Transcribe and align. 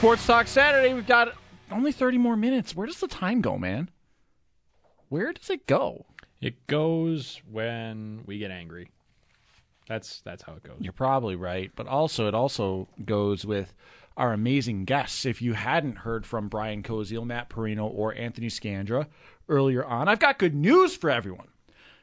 Sports 0.00 0.26
Talk 0.26 0.46
Saturday. 0.46 0.94
We've 0.94 1.06
got 1.06 1.34
only 1.70 1.92
30 1.92 2.16
more 2.16 2.34
minutes. 2.34 2.74
Where 2.74 2.86
does 2.86 3.00
the 3.00 3.06
time 3.06 3.42
go, 3.42 3.58
man? 3.58 3.90
Where 5.10 5.30
does 5.30 5.50
it 5.50 5.66
go? 5.66 6.06
It 6.40 6.66
goes 6.66 7.42
when 7.46 8.22
we 8.24 8.38
get 8.38 8.50
angry. 8.50 8.88
That's 9.86 10.22
that's 10.22 10.42
how 10.42 10.54
it 10.54 10.62
goes. 10.62 10.78
You're 10.80 10.94
probably 10.94 11.36
right, 11.36 11.70
but 11.76 11.86
also 11.86 12.26
it 12.26 12.34
also 12.34 12.88
goes 13.04 13.44
with 13.44 13.74
our 14.16 14.32
amazing 14.32 14.86
guests. 14.86 15.26
If 15.26 15.42
you 15.42 15.52
hadn't 15.52 15.98
heard 15.98 16.24
from 16.24 16.48
Brian 16.48 16.82
Koziel, 16.82 17.26
Matt 17.26 17.50
Perino, 17.50 17.84
or 17.84 18.14
Anthony 18.14 18.48
Scandra 18.48 19.06
earlier 19.50 19.84
on, 19.84 20.08
I've 20.08 20.18
got 20.18 20.38
good 20.38 20.54
news 20.54 20.96
for 20.96 21.10
everyone. 21.10 21.48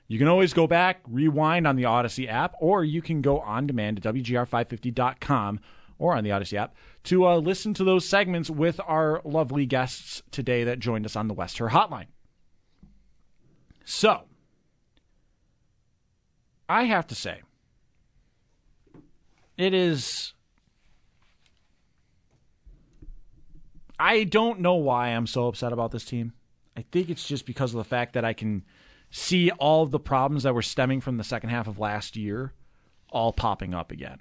You 0.08 0.20
can 0.20 0.28
always 0.28 0.54
go 0.54 0.68
back, 0.68 1.00
rewind 1.10 1.66
on 1.66 1.76
the 1.76 1.86
Odyssey 1.86 2.30
app, 2.30 2.54
or 2.60 2.84
you 2.84 3.02
can 3.02 3.24
go 3.24 3.40
on 3.40 3.66
demand 3.66 4.00
to 4.04 4.14
WGR550.com 4.14 5.62
or 6.00 6.16
on 6.16 6.24
the 6.24 6.32
Odyssey 6.32 6.58
app 6.58 6.76
to 7.04 7.26
uh, 7.26 7.38
listen 7.38 7.74
to 7.76 7.84
those 7.84 8.08
segments 8.08 8.50
with 8.50 8.80
our 8.86 9.22
lovely 9.24 9.66
guests 9.66 10.22
today 10.32 10.64
that 10.64 10.80
joined 10.80 11.06
us 11.06 11.16
on 11.16 11.28
the 11.28 11.34
West 11.34 11.58
Herr 11.58 11.70
Hotline. 11.70 12.08
So, 13.86 14.24
I 16.68 16.84
have 16.84 17.08
to 17.08 17.16
say, 17.16 17.42
it 19.58 19.74
is. 19.74 20.34
I 24.00 24.26
don't 24.26 24.60
know 24.60 24.76
why 24.76 25.08
I'm 25.08 25.26
so 25.26 25.48
upset 25.48 25.74
about 25.74 25.92
this 25.92 26.06
team. 26.06 26.34
I 26.76 26.84
think 26.92 27.10
it's 27.10 27.28
just 27.28 27.48
because 27.48 27.74
of 27.74 27.80
the 27.80 27.84
fact 27.84 28.14
that 28.14 28.24
I 28.24 28.34
can 28.34 28.64
see 29.10 29.50
all 29.52 29.84
of 29.84 29.92
the 29.92 30.00
problems 30.00 30.44
that 30.44 30.54
were 30.54 30.62
stemming 30.62 31.02
from 31.02 31.18
the 31.18 31.24
second 31.24 31.50
half 31.50 31.68
of 31.68 31.80
last 31.80 32.16
year 32.16 32.54
all 33.10 33.34
popping 33.34 33.74
up 33.74 33.92
again. 33.92 34.20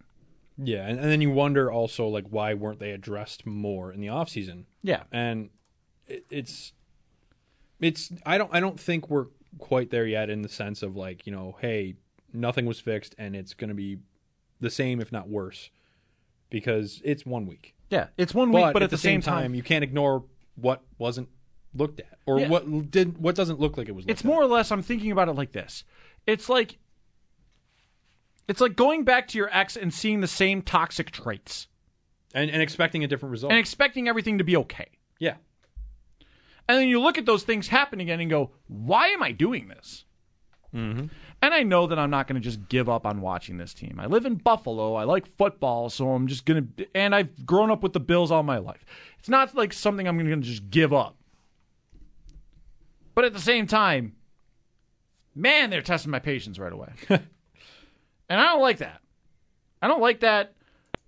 Yeah, 0.58 0.86
and, 0.86 0.98
and 0.98 1.10
then 1.10 1.20
you 1.20 1.30
wonder 1.30 1.70
also 1.70 2.06
like 2.06 2.26
why 2.30 2.54
weren't 2.54 2.78
they 2.78 2.92
addressed 2.92 3.46
more 3.46 3.92
in 3.92 4.00
the 4.00 4.06
offseason? 4.06 4.64
Yeah. 4.82 5.02
And 5.12 5.50
it, 6.06 6.24
it's 6.30 6.72
it's 7.80 8.12
I 8.24 8.38
don't 8.38 8.50
I 8.54 8.60
don't 8.60 8.80
think 8.80 9.10
we're 9.10 9.26
quite 9.58 9.90
there 9.90 10.06
yet 10.06 10.30
in 10.30 10.42
the 10.42 10.48
sense 10.48 10.82
of 10.82 10.96
like, 10.96 11.26
you 11.26 11.32
know, 11.32 11.56
hey, 11.60 11.96
nothing 12.32 12.66
was 12.66 12.80
fixed 12.80 13.14
and 13.18 13.34
it's 13.36 13.54
going 13.54 13.68
to 13.68 13.74
be 13.74 13.98
the 14.60 14.70
same 14.70 15.00
if 15.00 15.12
not 15.12 15.28
worse 15.28 15.70
because 16.50 17.00
it's 17.04 17.26
one 17.26 17.46
week. 17.46 17.74
Yeah, 17.90 18.08
it's 18.16 18.34
one 18.34 18.50
week, 18.50 18.72
but 18.72 18.82
at, 18.82 18.90
the, 18.90 18.98
same 18.98 19.20
time, 19.20 19.54
you 19.54 19.62
can't 19.62 19.84
ignore 19.84 20.24
what 20.56 20.82
wasn't 20.98 21.28
looked 21.74 22.00
at 22.00 22.18
or 22.24 22.40
Yeah. 22.40 22.48
what 22.48 22.90
did 22.90 23.18
what 23.18 23.34
doesn't 23.34 23.60
look 23.60 23.76
like 23.76 23.88
it 23.88 23.92
was 23.92 24.04
looked 24.06 24.10
it's 24.10 24.24
more 24.24 24.42
or 24.42 24.46
less 24.46 24.72
I'm 24.72 24.82
thinking 24.82 25.12
about 25.12 25.28
it 25.28 25.32
like 25.32 25.52
this. 25.52 25.84
It's 26.26 26.48
like 26.48 26.78
it's 28.48 28.60
like 28.60 28.76
going 28.76 29.04
back 29.04 29.28
to 29.28 29.38
your 29.38 29.48
ex 29.52 29.76
and 29.76 29.92
seeing 29.92 30.20
the 30.20 30.26
same 30.28 30.62
toxic 30.62 31.10
traits 31.10 31.68
and 32.34 32.50
and 32.50 32.62
expecting 32.62 33.02
a 33.04 33.06
different 33.06 33.30
result. 33.32 33.52
and 33.52 33.58
expecting 33.58 34.08
everything 34.08 34.38
to 34.38 34.44
be 34.44 34.56
okay. 34.56 34.88
yeah. 35.18 35.34
And 36.68 36.78
then 36.78 36.88
you 36.88 37.00
look 37.00 37.16
at 37.16 37.26
those 37.26 37.44
things 37.44 37.68
happen 37.68 38.00
again 38.00 38.18
and 38.20 38.28
go, 38.28 38.50
"Why 38.66 39.08
am 39.08 39.22
I 39.22 39.30
doing 39.32 39.68
this?" 39.68 40.04
Mhm. 40.74 41.10
And 41.40 41.54
I 41.54 41.62
know 41.62 41.86
that 41.86 41.98
I'm 41.98 42.10
not 42.10 42.26
going 42.26 42.40
to 42.40 42.44
just 42.44 42.68
give 42.68 42.88
up 42.88 43.06
on 43.06 43.20
watching 43.20 43.56
this 43.58 43.72
team. 43.72 44.00
I 44.00 44.06
live 44.06 44.26
in 44.26 44.34
Buffalo. 44.34 44.94
I 44.94 45.04
like 45.04 45.26
football, 45.36 45.90
so 45.90 46.10
I'm 46.10 46.26
just 46.26 46.44
going 46.44 46.72
to. 46.76 46.86
And 46.96 47.14
I've 47.14 47.46
grown 47.46 47.70
up 47.70 47.82
with 47.84 47.92
the 47.92 48.00
Bills 48.00 48.30
all 48.32 48.42
my 48.42 48.58
life. 48.58 48.84
It's 49.20 49.28
not 49.28 49.54
like 49.54 49.72
something 49.72 50.08
I'm 50.08 50.18
going 50.18 50.28
to 50.28 50.36
just 50.46 50.68
give 50.70 50.92
up. 50.92 51.16
But 53.14 53.24
at 53.26 53.32
the 53.32 53.38
same 53.40 53.66
time, 53.68 54.16
man, 55.34 55.70
they're 55.70 55.82
testing 55.82 56.10
my 56.10 56.18
patience 56.18 56.58
right 56.58 56.72
away. 56.72 56.88
and 58.28 58.40
I 58.40 58.44
don't 58.44 58.60
like 58.60 58.78
that. 58.78 59.00
I 59.82 59.88
don't 59.88 60.00
like 60.00 60.20
that. 60.20 60.52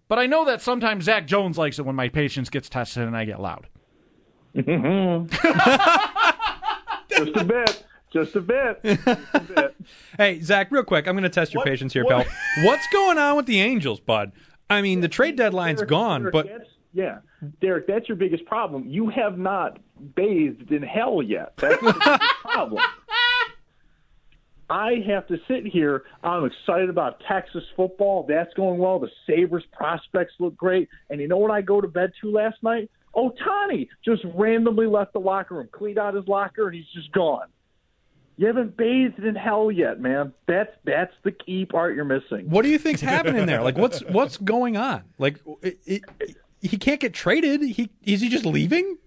But 0.08 0.18
I 0.18 0.26
know 0.26 0.46
that 0.46 0.62
sometimes 0.62 1.04
Zach 1.04 1.26
Jones 1.26 1.58
likes 1.58 1.78
it 1.78 1.84
when 1.84 1.94
my 1.94 2.08
patience 2.08 2.48
gets 2.48 2.68
tested 2.68 3.02
and 3.02 3.16
I 3.16 3.24
get 3.26 3.40
loud. 3.40 3.66
Mm-hmm. 4.56 5.26
Just 7.24 7.36
a 7.36 7.44
bit. 7.44 7.84
Just 8.10 8.36
a 8.36 8.40
bit. 8.40 8.80
Just 8.84 9.06
a 9.34 9.40
bit. 9.40 9.76
Hey, 10.16 10.40
Zach, 10.40 10.70
real 10.70 10.82
quick, 10.82 11.06
I'm 11.06 11.14
going 11.14 11.24
to 11.24 11.28
test 11.28 11.52
your 11.52 11.62
patience 11.62 11.92
here, 11.92 12.04
pal. 12.06 12.24
What's 12.62 12.86
going 12.88 13.18
on 13.18 13.36
with 13.36 13.46
the 13.46 13.60
Angels, 13.60 14.00
bud? 14.00 14.32
I 14.70 14.80
mean, 14.80 15.00
the 15.00 15.08
trade 15.08 15.36
deadline's 15.36 15.78
Derek, 15.78 15.90
gone, 15.90 16.20
Derek, 16.22 16.32
but 16.32 16.46
yeah, 16.92 17.18
Derek, 17.60 17.86
that's 17.86 18.08
your 18.08 18.16
biggest 18.16 18.44
problem. 18.46 18.86
You 18.86 19.08
have 19.10 19.38
not 19.38 19.78
bathed 20.14 20.72
in 20.72 20.82
hell 20.82 21.22
yet. 21.22 21.52
That's 21.56 21.80
the 21.80 22.20
problem. 22.42 22.82
I 24.70 25.02
have 25.06 25.26
to 25.28 25.38
sit 25.48 25.66
here. 25.66 26.04
I'm 26.22 26.44
excited 26.44 26.90
about 26.90 27.22
Texas 27.26 27.64
football. 27.74 28.26
That's 28.28 28.52
going 28.54 28.78
well. 28.78 28.98
The 28.98 29.10
Sabres 29.26 29.64
prospects 29.72 30.34
look 30.38 30.56
great. 30.56 30.88
And 31.08 31.20
you 31.20 31.28
know 31.28 31.38
what 31.38 31.50
I 31.50 31.62
go 31.62 31.80
to 31.80 31.88
bed 31.88 32.12
to 32.20 32.30
last 32.30 32.62
night? 32.62 32.90
Ohtani 33.16 33.88
just 34.04 34.22
randomly 34.34 34.86
left 34.86 35.14
the 35.14 35.20
locker 35.20 35.54
room, 35.56 35.68
cleaned 35.72 35.98
out 35.98 36.14
his 36.14 36.28
locker, 36.28 36.66
and 36.66 36.76
he's 36.76 36.86
just 36.94 37.10
gone. 37.12 37.46
You 38.36 38.46
haven't 38.46 38.76
bathed 38.76 39.18
in 39.18 39.34
hell 39.34 39.72
yet, 39.72 40.00
man. 40.00 40.32
That's 40.46 40.70
that's 40.84 41.12
the 41.24 41.32
key 41.32 41.64
part 41.64 41.96
you're 41.96 42.04
missing. 42.04 42.48
what 42.48 42.62
do 42.62 42.68
you 42.68 42.78
think's 42.78 43.00
happening 43.00 43.46
there? 43.46 43.62
Like, 43.62 43.76
what's 43.76 43.98
what's 44.04 44.36
going 44.36 44.76
on? 44.76 45.02
Like, 45.18 45.40
it, 45.60 45.80
it, 45.84 46.36
he 46.60 46.76
can't 46.76 47.00
get 47.00 47.12
traded. 47.12 47.62
He 47.62 47.90
is 48.04 48.20
he 48.20 48.28
just 48.28 48.46
leaving? 48.46 48.98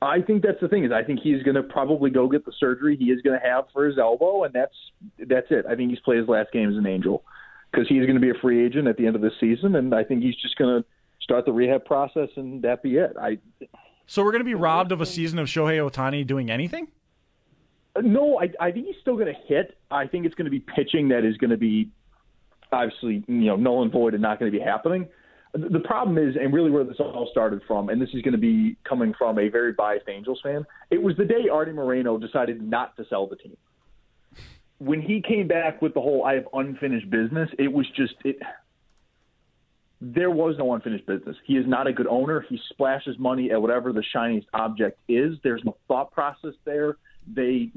I 0.00 0.20
think 0.22 0.42
that's 0.42 0.60
the 0.60 0.68
thing 0.68 0.84
is 0.84 0.92
I 0.92 1.02
think 1.02 1.20
he's 1.20 1.42
going 1.42 1.56
to 1.56 1.62
probably 1.62 2.10
go 2.10 2.28
get 2.28 2.44
the 2.44 2.52
surgery 2.58 2.96
he 2.96 3.06
is 3.06 3.20
going 3.22 3.38
to 3.38 3.44
have 3.44 3.64
for 3.72 3.86
his 3.86 3.98
elbow, 3.98 4.44
and 4.44 4.54
that's 4.54 4.74
that's 5.18 5.48
it. 5.50 5.66
I 5.68 5.74
think 5.74 5.90
he's 5.90 6.00
played 6.00 6.18
his 6.18 6.28
last 6.28 6.52
game 6.52 6.70
as 6.70 6.76
an 6.76 6.86
Angel 6.86 7.24
because 7.70 7.88
he's 7.88 8.06
going 8.06 8.14
to 8.14 8.20
be 8.20 8.30
a 8.30 8.40
free 8.40 8.64
agent 8.64 8.86
at 8.86 8.96
the 8.96 9.06
end 9.06 9.16
of 9.16 9.22
the 9.22 9.32
season, 9.40 9.74
and 9.74 9.94
I 9.94 10.04
think 10.04 10.22
he's 10.22 10.36
just 10.36 10.56
going 10.56 10.82
to 10.82 10.88
start 11.20 11.44
the 11.44 11.52
rehab 11.52 11.84
process, 11.84 12.28
and 12.36 12.62
that 12.62 12.82
be 12.82 12.96
it. 12.96 13.16
I 13.20 13.38
So 14.06 14.22
we're 14.24 14.32
going 14.32 14.40
to 14.40 14.44
be 14.44 14.54
robbed 14.54 14.92
of 14.92 15.00
a 15.00 15.06
season 15.06 15.38
of 15.38 15.48
Shohei 15.48 15.78
Ohtani 15.78 16.26
doing 16.26 16.50
anything? 16.50 16.88
Uh, 17.96 18.02
no, 18.02 18.40
I, 18.40 18.50
I 18.60 18.70
think 18.70 18.86
he's 18.86 18.96
still 19.00 19.16
going 19.16 19.34
to 19.34 19.40
hit. 19.46 19.76
I 19.90 20.06
think 20.06 20.26
it's 20.26 20.34
going 20.34 20.46
to 20.46 20.50
be 20.50 20.60
pitching 20.60 21.08
that 21.08 21.24
is 21.24 21.36
going 21.38 21.50
to 21.50 21.56
be 21.56 21.90
obviously 22.70 23.24
you 23.26 23.46
know 23.46 23.56
null 23.56 23.82
and 23.82 23.90
void 23.90 24.14
and 24.14 24.22
not 24.22 24.38
going 24.38 24.50
to 24.50 24.56
be 24.56 24.62
happening. 24.62 25.08
The 25.58 25.80
problem 25.80 26.18
is, 26.18 26.36
and 26.36 26.52
really 26.52 26.70
where 26.70 26.84
this 26.84 27.00
all 27.00 27.28
started 27.30 27.62
from, 27.66 27.88
and 27.88 28.00
this 28.00 28.10
is 28.14 28.22
going 28.22 28.32
to 28.32 28.38
be 28.38 28.76
coming 28.84 29.12
from 29.18 29.38
a 29.38 29.48
very 29.48 29.72
biased 29.72 30.08
Angels 30.08 30.40
fan. 30.42 30.64
It 30.90 31.02
was 31.02 31.16
the 31.16 31.24
day 31.24 31.48
Artie 31.50 31.72
Moreno 31.72 32.18
decided 32.18 32.62
not 32.62 32.96
to 32.96 33.04
sell 33.08 33.26
the 33.26 33.36
team. 33.36 33.56
When 34.78 35.02
he 35.02 35.20
came 35.20 35.48
back 35.48 35.82
with 35.82 35.94
the 35.94 36.00
whole 36.00 36.24
"I 36.24 36.34
have 36.34 36.46
unfinished 36.52 37.10
business," 37.10 37.50
it 37.58 37.72
was 37.72 37.86
just 37.96 38.14
it. 38.24 38.36
There 40.00 40.30
was 40.30 40.56
no 40.58 40.74
unfinished 40.74 41.06
business. 41.06 41.36
He 41.44 41.56
is 41.56 41.66
not 41.66 41.88
a 41.88 41.92
good 41.92 42.06
owner. 42.06 42.44
He 42.48 42.60
splashes 42.70 43.18
money 43.18 43.50
at 43.50 43.60
whatever 43.60 43.92
the 43.92 44.04
shiniest 44.12 44.46
object 44.54 45.00
is. 45.08 45.36
There's 45.42 45.64
no 45.64 45.76
thought 45.88 46.12
process 46.12 46.54
there. 46.64 46.96
They 47.26 47.72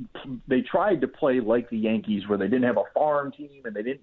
they 0.48 0.62
tried 0.62 1.02
to 1.02 1.08
play 1.08 1.40
like 1.40 1.70
the 1.70 1.78
Yankees, 1.78 2.28
where 2.28 2.38
they 2.38 2.48
didn't 2.48 2.64
have 2.64 2.78
a 2.78 2.84
farm 2.94 3.32
team 3.32 3.64
and 3.66 3.76
they 3.76 3.82
didn't 3.82 4.02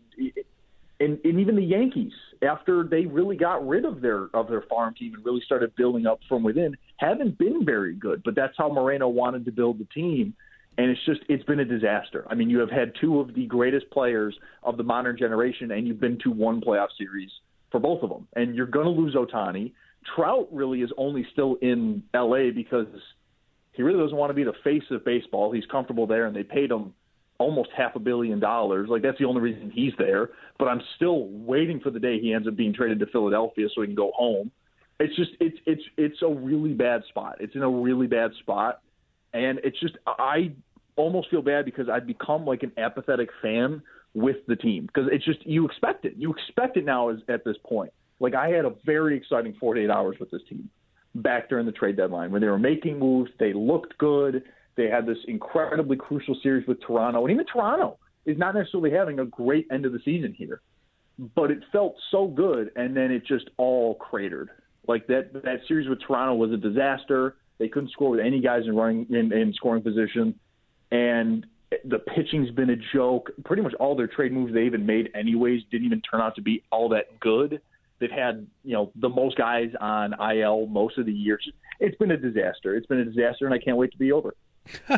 and, 1.00 1.19
and 1.25 1.41
even 1.41 1.56
the 1.56 1.62
Yankees, 1.62 2.12
after 2.43 2.85
they 2.85 3.06
really 3.06 3.37
got 3.37 3.67
rid 3.67 3.85
of 3.85 4.00
their 4.00 4.29
of 4.35 4.49
their 4.49 4.62
farm 4.62 4.95
team 4.95 5.15
and 5.15 5.25
really 5.25 5.43
started 5.45 5.75
building 5.77 6.06
up 6.06 6.21
from 6.29 6.43
within, 6.43 6.77
haven't 6.97 7.39
been 7.39 7.65
very 7.65 7.95
good. 7.95 8.23
But 8.25 8.35
that's 8.35 8.55
how 8.56 8.69
Moreno 8.69 9.09
wanted 9.09 9.45
to 9.45 9.53
build 9.53 9.79
the 9.79 9.87
team, 9.87 10.35
and 10.77 10.91
it's 10.91 11.05
just 11.05 11.21
it's 11.29 11.45
been 11.45 11.61
a 11.61 11.65
disaster. 11.65 12.27
I 12.29 12.35
mean, 12.35 12.50
you 12.50 12.59
have 12.59 12.71
had 12.71 12.93
two 13.00 13.21
of 13.21 13.35
the 13.35 13.47
greatest 13.47 13.91
players 13.91 14.37
of 14.62 14.77
the 14.77 14.83
modern 14.83 15.17
generation, 15.17 15.71
and 15.71 15.87
you've 15.87 16.00
been 16.00 16.19
to 16.25 16.31
one 16.31 16.61
playoff 16.61 16.89
series 16.97 17.31
for 17.71 17.81
both 17.81 18.03
of 18.03 18.11
them, 18.11 18.27
and 18.35 18.55
you're 18.55 18.67
going 18.67 18.87
to 18.87 18.91
lose 18.91 19.15
Ohtani. 19.15 19.73
Trout 20.17 20.49
really 20.51 20.81
is 20.83 20.91
only 20.97 21.27
still 21.33 21.56
in 21.61 22.03
L.A. 22.15 22.51
because 22.51 22.87
he 23.73 23.83
really 23.83 24.01
doesn't 24.01 24.17
want 24.17 24.31
to 24.31 24.35
be 24.35 24.44
the 24.44 24.55
face 24.65 24.85
of 24.91 25.05
baseball. 25.05 25.53
He's 25.53 25.67
comfortable 25.67 26.06
there, 26.06 26.27
and 26.27 26.35
they 26.35 26.44
paid 26.44 26.71
him 26.71 26.94
almost 27.38 27.70
half 27.76 27.94
a 27.96 28.00
billion 28.00 28.40
dollars. 28.40 28.88
Like 28.88 29.02
that's 29.02 29.19
the 29.19 29.25
only 29.25 29.40
reason 29.40 29.70
he's 29.70 29.93
there. 29.99 30.31
But 30.58 30.67
I'm 30.67 30.82
still 30.96 31.29
waiting 31.29 31.81
for 31.81 31.90
the 31.90 32.00
day 32.00 32.20
he 32.20 32.32
ends 32.32 32.46
up 32.46 32.56
being 32.56 32.75
traded 32.75 32.99
to 33.00 33.06
Philadelphia 33.06 33.69
so 33.75 33.81
he 33.81 33.87
can 33.87 33.96
go 33.96 34.12
home. 34.14 34.50
It's 35.00 35.14
just 35.17 35.31
it's 35.40 35.58
it's 35.64 35.82
it's 35.96 36.23
a 36.23 36.29
really 36.29 36.73
bad 36.73 37.02
spot. 37.08 37.37
It's 37.40 37.55
in 37.55 37.62
a 37.62 37.70
really 37.70 38.08
bad 38.08 38.32
spot, 38.40 38.82
and 39.32 39.61
it's 39.62 39.79
just 39.81 39.94
I 40.06 40.52
almost 40.96 41.31
feel 41.31 41.43
bad 41.43 41.64
because 41.64 41.88
I've 41.88 42.06
become 42.06 42.44
like 42.44 42.64
an 42.64 42.73
apathetic 42.76 43.31
fan 43.41 43.82
with 44.14 44.37
the 44.49 44.56
team 44.56 44.87
because 44.87 45.08
it's 45.12 45.25
just 45.25 45.46
you 45.46 45.64
expect 45.64 46.05
it. 46.05 46.14
You 46.17 46.34
expect 46.34 46.76
it 46.76 46.84
now 46.84 47.11
as, 47.11 47.19
at 47.29 47.44
this 47.44 47.56
point. 47.64 47.93
Like 48.19 48.34
I 48.34 48.49
had 48.49 48.64
a 48.64 48.75
very 48.84 49.17
exciting 49.17 49.55
48 49.61 49.88
hours 49.88 50.17
with 50.19 50.31
this 50.32 50.43
team 50.49 50.69
back 51.14 51.49
during 51.49 51.67
the 51.67 51.73
trade 51.73 51.96
deadline 51.96 52.32
when 52.32 52.41
they 52.41 52.49
were 52.49 52.58
making 52.58 52.99
moves. 52.99 53.31
They 53.38 53.52
looked 53.52 53.96
good. 53.99 54.43
They 54.79 54.89
had 54.89 55.07
this 55.07 55.19
incredibly 55.27 55.97
crucial 55.97 56.37
series 56.41 56.65
with 56.69 56.81
Toronto, 56.81 57.25
and 57.25 57.33
even 57.33 57.45
Toronto 57.47 57.99
is 58.25 58.39
not 58.39 58.55
necessarily 58.55 58.93
having 58.93 59.19
a 59.19 59.25
great 59.25 59.67
end 59.73 59.85
of 59.85 59.93
the 59.93 59.99
season 60.05 60.33
here. 60.33 60.61
But 61.35 61.51
it 61.51 61.59
felt 61.73 61.97
so 62.13 62.29
good, 62.29 62.71
and 62.77 62.97
then 62.97 63.11
it 63.11 63.27
just 63.27 63.51
all 63.57 63.97
cratered. 63.97 64.51
Like 64.87 65.09
that 65.09 65.33
that 65.33 65.63
series 65.67 65.89
with 65.89 65.99
Toronto 66.07 66.37
was 66.37 66.53
a 66.53 66.57
disaster. 66.57 67.35
They 67.59 67.67
couldn't 67.67 67.91
score 67.91 68.11
with 68.11 68.21
any 68.21 68.41
guys 68.41 68.63
in 68.67 68.77
running 68.77 69.07
in, 69.11 69.33
in 69.33 69.53
scoring 69.53 69.83
position, 69.83 70.39
and 70.93 71.45
the 71.85 71.99
pitching's 71.99 72.53
been 72.53 72.71
a 72.71 72.77
joke. 72.95 73.33
Pretty 73.45 73.63
much 73.63 73.75
all 73.81 73.97
their 73.97 74.07
trade 74.07 74.31
moves 74.31 74.55
they 74.55 74.63
even 74.63 74.87
made, 74.87 75.11
anyways, 75.13 75.63
didn't 75.73 75.87
even 75.87 76.03
turn 76.03 76.21
out 76.21 76.37
to 76.37 76.43
be 76.43 76.63
all 76.71 76.89
that 76.91 77.19
good. 77.19 77.61
They've 77.99 78.09
had 78.13 78.47
you 78.63 78.75
know 78.75 78.93
the 78.95 79.09
most 79.09 79.37
guys 79.37 79.71
on 79.81 80.15
IL 80.21 80.67
most 80.69 80.99
of 80.99 81.07
the 81.07 81.13
year. 81.13 81.41
It's 81.81 81.97
been 81.97 82.13
a 82.13 82.17
disaster. 82.17 82.77
It's 82.77 82.87
been 82.87 83.01
a 83.01 83.05
disaster, 83.05 83.45
and 83.45 83.53
I 83.53 83.59
can't 83.59 83.77
wait 83.77 83.91
to 83.91 83.99
be 83.99 84.13
over. 84.13 84.37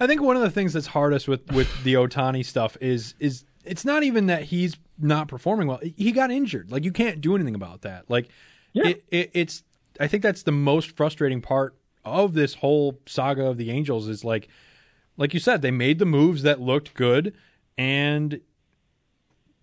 I 0.00 0.06
think 0.06 0.20
one 0.22 0.36
of 0.36 0.42
the 0.42 0.50
things 0.50 0.72
that's 0.72 0.88
hardest 0.88 1.28
with 1.28 1.50
with 1.52 1.68
the 1.84 1.94
Ohtani 1.94 2.44
stuff 2.44 2.76
is 2.80 3.14
is 3.18 3.44
it's 3.64 3.84
not 3.84 4.02
even 4.02 4.26
that 4.26 4.44
he's 4.44 4.76
not 4.98 5.28
performing 5.28 5.68
well. 5.68 5.80
He 5.96 6.12
got 6.12 6.30
injured. 6.30 6.70
Like 6.70 6.84
you 6.84 6.92
can't 6.92 7.20
do 7.20 7.34
anything 7.34 7.54
about 7.54 7.82
that. 7.82 8.10
Like 8.10 8.28
Yeah. 8.72 8.88
it, 8.88 9.04
it, 9.10 9.30
it's 9.34 9.62
I 10.00 10.06
think 10.08 10.22
that's 10.22 10.42
the 10.42 10.52
most 10.52 10.96
frustrating 10.96 11.40
part 11.40 11.76
of 12.04 12.34
this 12.34 12.54
whole 12.54 12.98
saga 13.06 13.44
of 13.46 13.58
the 13.58 13.70
Angels 13.70 14.08
is 14.08 14.24
like 14.24 14.48
like 15.16 15.34
you 15.34 15.40
said 15.40 15.62
they 15.62 15.70
made 15.70 15.98
the 15.98 16.06
moves 16.06 16.42
that 16.42 16.60
looked 16.60 16.94
good 16.94 17.34
and 17.78 18.40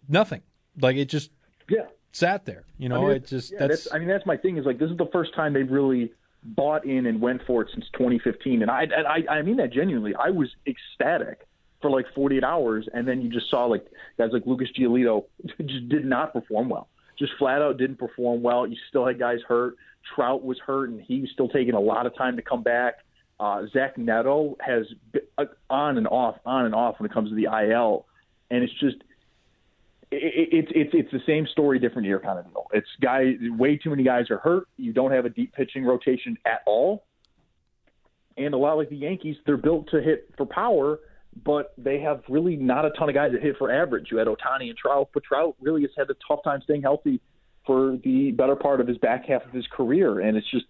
nothing. 0.07 0.41
Like 0.79 0.95
it 0.97 1.05
just 1.05 1.31
Yeah. 1.69 1.85
sat 2.11 2.45
there. 2.45 2.63
You 2.77 2.89
know, 2.89 2.95
I 3.03 3.07
mean, 3.07 3.15
it 3.17 3.27
just 3.27 3.51
yeah, 3.51 3.67
that's, 3.67 3.91
I 3.93 3.99
mean 3.99 4.07
that's 4.07 4.25
my 4.25 4.37
thing 4.37 4.57
is 4.57 4.65
like 4.65 4.79
this 4.79 4.89
is 4.91 4.97
the 4.97 5.09
first 5.11 5.33
time 5.35 5.53
they've 5.53 5.69
really 5.69 6.13
bought 6.43 6.85
in 6.85 7.05
and 7.05 7.21
went 7.21 7.41
for 7.45 7.61
it 7.61 7.69
since 7.73 7.85
2015, 7.93 8.61
and 8.61 8.71
I 8.71 8.83
and 8.83 9.07
I, 9.07 9.31
I 9.31 9.41
mean 9.41 9.57
that 9.57 9.73
genuinely. 9.73 10.13
I 10.15 10.29
was 10.29 10.49
ecstatic 10.65 11.47
for 11.81 11.89
like 11.89 12.05
48 12.13 12.43
hours, 12.43 12.87
and 12.93 13.07
then 13.07 13.21
you 13.21 13.29
just 13.29 13.49
saw 13.49 13.65
like 13.65 13.85
guys 14.17 14.29
like 14.31 14.43
Lucas 14.45 14.69
Giolito 14.77 15.25
just 15.59 15.89
did 15.89 16.05
not 16.05 16.33
perform 16.33 16.69
well. 16.69 16.87
Just 17.17 17.33
flat 17.37 17.61
out 17.61 17.77
didn't 17.77 17.97
perform 17.97 18.41
well. 18.41 18.65
You 18.65 18.77
still 18.89 19.05
had 19.05 19.19
guys 19.19 19.39
hurt. 19.47 19.75
Trout 20.15 20.43
was 20.43 20.57
hurt, 20.65 20.89
and 20.89 21.01
he 21.01 21.21
was 21.21 21.29
still 21.33 21.49
taking 21.49 21.73
a 21.73 21.79
lot 21.79 22.05
of 22.05 22.15
time 22.15 22.37
to 22.37 22.41
come 22.41 22.63
back. 22.63 22.95
Uh, 23.39 23.63
Zach 23.71 23.97
Neto 23.97 24.57
has 24.59 24.85
been 25.11 25.21
uh, 25.37 25.45
on 25.69 25.97
and 25.97 26.07
off, 26.07 26.37
on 26.45 26.65
and 26.65 26.75
off 26.75 26.99
when 26.99 27.09
it 27.09 27.13
comes 27.13 27.29
to 27.29 27.35
the 27.35 27.45
IL, 27.45 28.05
and 28.49 28.63
it's 28.63 28.73
just 28.79 28.97
it's 30.11 30.71
it's 30.73 30.89
it's 30.93 31.11
the 31.11 31.21
same 31.27 31.45
story, 31.47 31.77
different 31.77 32.07
year 32.07 32.19
kind 32.19 32.39
of 32.39 32.45
deal. 32.45 32.65
It's 32.73 32.87
guys, 33.01 33.35
way 33.57 33.77
too 33.77 33.91
many 33.91 34.03
guys 34.03 34.29
are 34.31 34.39
hurt. 34.39 34.67
You 34.77 34.91
don't 34.91 35.11
have 35.11 35.25
a 35.25 35.29
deep 35.29 35.53
pitching 35.53 35.85
rotation 35.85 36.37
at 36.45 36.61
all, 36.65 37.05
and 38.37 38.53
a 38.53 38.57
lot 38.57 38.77
like 38.77 38.89
the 38.89 38.95
Yankees, 38.95 39.35
they're 39.45 39.57
built 39.57 39.89
to 39.91 40.01
hit 40.01 40.31
for 40.35 40.45
power, 40.47 40.99
but 41.45 41.73
they 41.77 41.99
have 41.99 42.23
really 42.27 42.55
not 42.55 42.85
a 42.85 42.89
ton 42.91 43.09
of 43.09 43.15
guys 43.15 43.31
that 43.33 43.41
hit 43.41 43.57
for 43.57 43.71
average. 43.71 44.07
You 44.11 44.17
had 44.17 44.27
Ohtani 44.27 44.69
and 44.69 44.77
Trout, 44.77 45.09
but 45.13 45.23
Trout 45.23 45.55
really 45.61 45.81
has 45.81 45.91
had 45.95 46.09
a 46.09 46.15
tough 46.27 46.43
time 46.43 46.61
staying 46.63 46.81
healthy 46.81 47.21
for 47.67 47.97
the 48.03 48.31
better 48.31 48.55
part 48.55 48.81
of 48.81 48.87
his 48.87 48.97
back 48.97 49.25
half 49.27 49.45
of 49.45 49.51
his 49.51 49.67
career, 49.67 50.19
and 50.19 50.37
it's 50.37 50.49
just. 50.49 50.65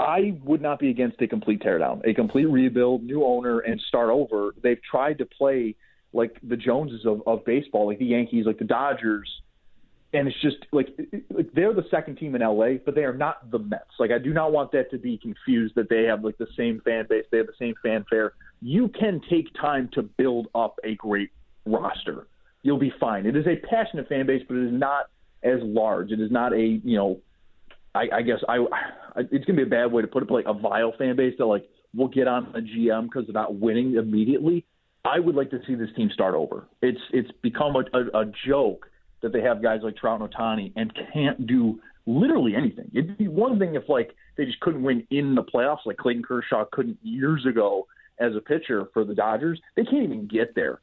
I 0.00 0.38
would 0.44 0.62
not 0.62 0.78
be 0.78 0.90
against 0.90 1.20
a 1.22 1.26
complete 1.26 1.60
teardown, 1.60 2.08
a 2.08 2.14
complete 2.14 2.44
rebuild, 2.44 3.02
new 3.02 3.24
owner, 3.24 3.58
and 3.58 3.80
start 3.88 4.10
over. 4.10 4.54
They've 4.62 4.80
tried 4.88 5.18
to 5.18 5.26
play 5.26 5.74
like 6.12 6.38
the 6.42 6.56
Joneses 6.56 7.04
of, 7.06 7.22
of 7.26 7.44
baseball, 7.44 7.86
like 7.86 7.98
the 7.98 8.06
Yankees, 8.06 8.46
like 8.46 8.58
the 8.58 8.64
Dodgers, 8.64 9.28
and 10.14 10.26
it's 10.26 10.40
just 10.40 10.56
like, 10.72 10.88
like 11.30 11.52
they're 11.52 11.74
the 11.74 11.84
second 11.90 12.16
team 12.16 12.34
in 12.34 12.40
LA, 12.40 12.78
but 12.84 12.94
they 12.94 13.04
are 13.04 13.14
not 13.14 13.50
the 13.50 13.58
Mets. 13.58 13.84
Like 13.98 14.10
I 14.10 14.18
do 14.18 14.32
not 14.32 14.52
want 14.52 14.72
that 14.72 14.90
to 14.92 14.98
be 14.98 15.18
confused 15.18 15.74
that 15.74 15.90
they 15.90 16.04
have 16.04 16.24
like 16.24 16.38
the 16.38 16.46
same 16.56 16.80
fan 16.84 17.06
base, 17.08 17.26
they 17.30 17.38
have 17.38 17.46
the 17.46 17.52
same 17.58 17.74
fanfare. 17.82 18.32
You 18.62 18.88
can 18.88 19.20
take 19.28 19.52
time 19.60 19.90
to 19.92 20.02
build 20.02 20.48
up 20.54 20.78
a 20.82 20.94
great 20.94 21.30
roster. 21.66 22.26
You'll 22.62 22.78
be 22.78 22.92
fine. 22.98 23.26
It 23.26 23.36
is 23.36 23.46
a 23.46 23.56
passionate 23.68 24.08
fan 24.08 24.26
base, 24.26 24.42
but 24.48 24.56
it 24.56 24.66
is 24.66 24.72
not 24.72 25.10
as 25.42 25.60
large. 25.62 26.10
It 26.10 26.20
is 26.20 26.30
not 26.30 26.54
a 26.54 26.80
you 26.82 26.96
know, 26.96 27.20
I, 27.94 28.08
I 28.14 28.22
guess 28.22 28.38
I, 28.48 28.56
I 28.56 29.20
it's 29.30 29.44
gonna 29.44 29.58
be 29.58 29.62
a 29.62 29.66
bad 29.66 29.92
way 29.92 30.00
to 30.00 30.08
put 30.08 30.22
it, 30.22 30.28
but 30.28 30.36
like 30.36 30.46
a 30.46 30.54
vile 30.54 30.94
fan 30.98 31.16
base 31.16 31.34
that 31.36 31.44
like 31.44 31.68
will 31.94 32.08
get 32.08 32.26
on 32.26 32.46
a 32.54 32.60
GM 32.60 33.04
because 33.04 33.26
they're 33.26 33.34
not 33.34 33.54
winning 33.56 33.96
immediately. 33.96 34.64
I 35.08 35.18
would 35.18 35.34
like 35.34 35.50
to 35.50 35.60
see 35.66 35.74
this 35.74 35.88
team 35.96 36.10
start 36.12 36.34
over. 36.34 36.66
It's 36.82 37.00
it's 37.12 37.30
become 37.42 37.76
a, 37.76 37.84
a, 37.96 38.20
a 38.22 38.32
joke 38.46 38.90
that 39.22 39.32
they 39.32 39.40
have 39.40 39.62
guys 39.62 39.80
like 39.82 39.96
Trout 39.96 40.20
and 40.20 40.30
Ohtani 40.30 40.72
and 40.76 40.92
can't 41.12 41.46
do 41.46 41.80
literally 42.06 42.54
anything. 42.54 42.90
It'd 42.94 43.16
be 43.16 43.28
one 43.28 43.58
thing 43.58 43.74
if 43.74 43.88
like 43.88 44.14
they 44.36 44.44
just 44.44 44.60
couldn't 44.60 44.82
win 44.82 45.06
in 45.10 45.34
the 45.34 45.42
playoffs, 45.42 45.86
like 45.86 45.96
Clayton 45.96 46.22
Kershaw 46.22 46.66
couldn't 46.70 46.98
years 47.02 47.46
ago 47.46 47.86
as 48.20 48.36
a 48.36 48.40
pitcher 48.40 48.88
for 48.92 49.04
the 49.04 49.14
Dodgers. 49.14 49.60
They 49.76 49.84
can't 49.84 50.04
even 50.04 50.26
get 50.26 50.54
there. 50.54 50.80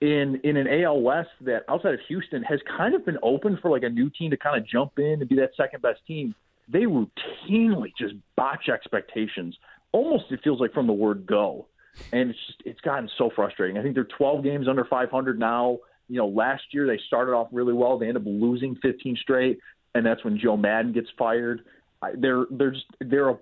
In 0.00 0.40
in 0.42 0.56
an 0.56 0.82
AL 0.82 1.02
West 1.02 1.30
that 1.42 1.64
outside 1.68 1.92
of 1.92 2.00
Houston 2.08 2.42
has 2.44 2.60
kind 2.78 2.94
of 2.94 3.04
been 3.04 3.18
open 3.22 3.58
for 3.60 3.70
like 3.70 3.82
a 3.82 3.90
new 3.90 4.08
team 4.08 4.30
to 4.30 4.38
kind 4.38 4.56
of 4.56 4.66
jump 4.66 4.92
in 4.98 5.20
and 5.20 5.28
be 5.28 5.36
that 5.36 5.50
second 5.54 5.82
best 5.82 6.00
team. 6.06 6.34
They 6.68 6.84
routinely 6.84 7.92
just 7.98 8.14
botch 8.36 8.70
expectations. 8.72 9.54
Almost 9.92 10.24
it 10.30 10.40
feels 10.42 10.60
like 10.60 10.72
from 10.72 10.86
the 10.86 10.92
word 10.94 11.26
go 11.26 11.66
and 12.12 12.30
it's 12.30 12.38
just 12.46 12.62
it's 12.64 12.80
gotten 12.80 13.08
so 13.18 13.30
frustrating. 13.34 13.78
I 13.78 13.82
think 13.82 13.94
they're 13.94 14.04
12 14.04 14.44
games 14.44 14.68
under 14.68 14.84
500 14.84 15.38
now. 15.38 15.78
You 16.08 16.18
know, 16.18 16.28
last 16.28 16.62
year 16.72 16.86
they 16.86 17.00
started 17.06 17.32
off 17.32 17.48
really 17.52 17.72
well. 17.72 17.98
They 17.98 18.08
end 18.08 18.16
up 18.16 18.22
losing 18.26 18.76
15 18.76 19.16
straight, 19.20 19.58
and 19.94 20.06
that's 20.06 20.24
when 20.24 20.38
Joe 20.38 20.56
Maddon 20.56 20.92
gets 20.92 21.08
fired. 21.18 21.62
I, 22.02 22.12
they're 22.16 22.46
they're 22.50 22.72
just 22.72 22.86
they're 23.00 23.30
a 23.30 23.38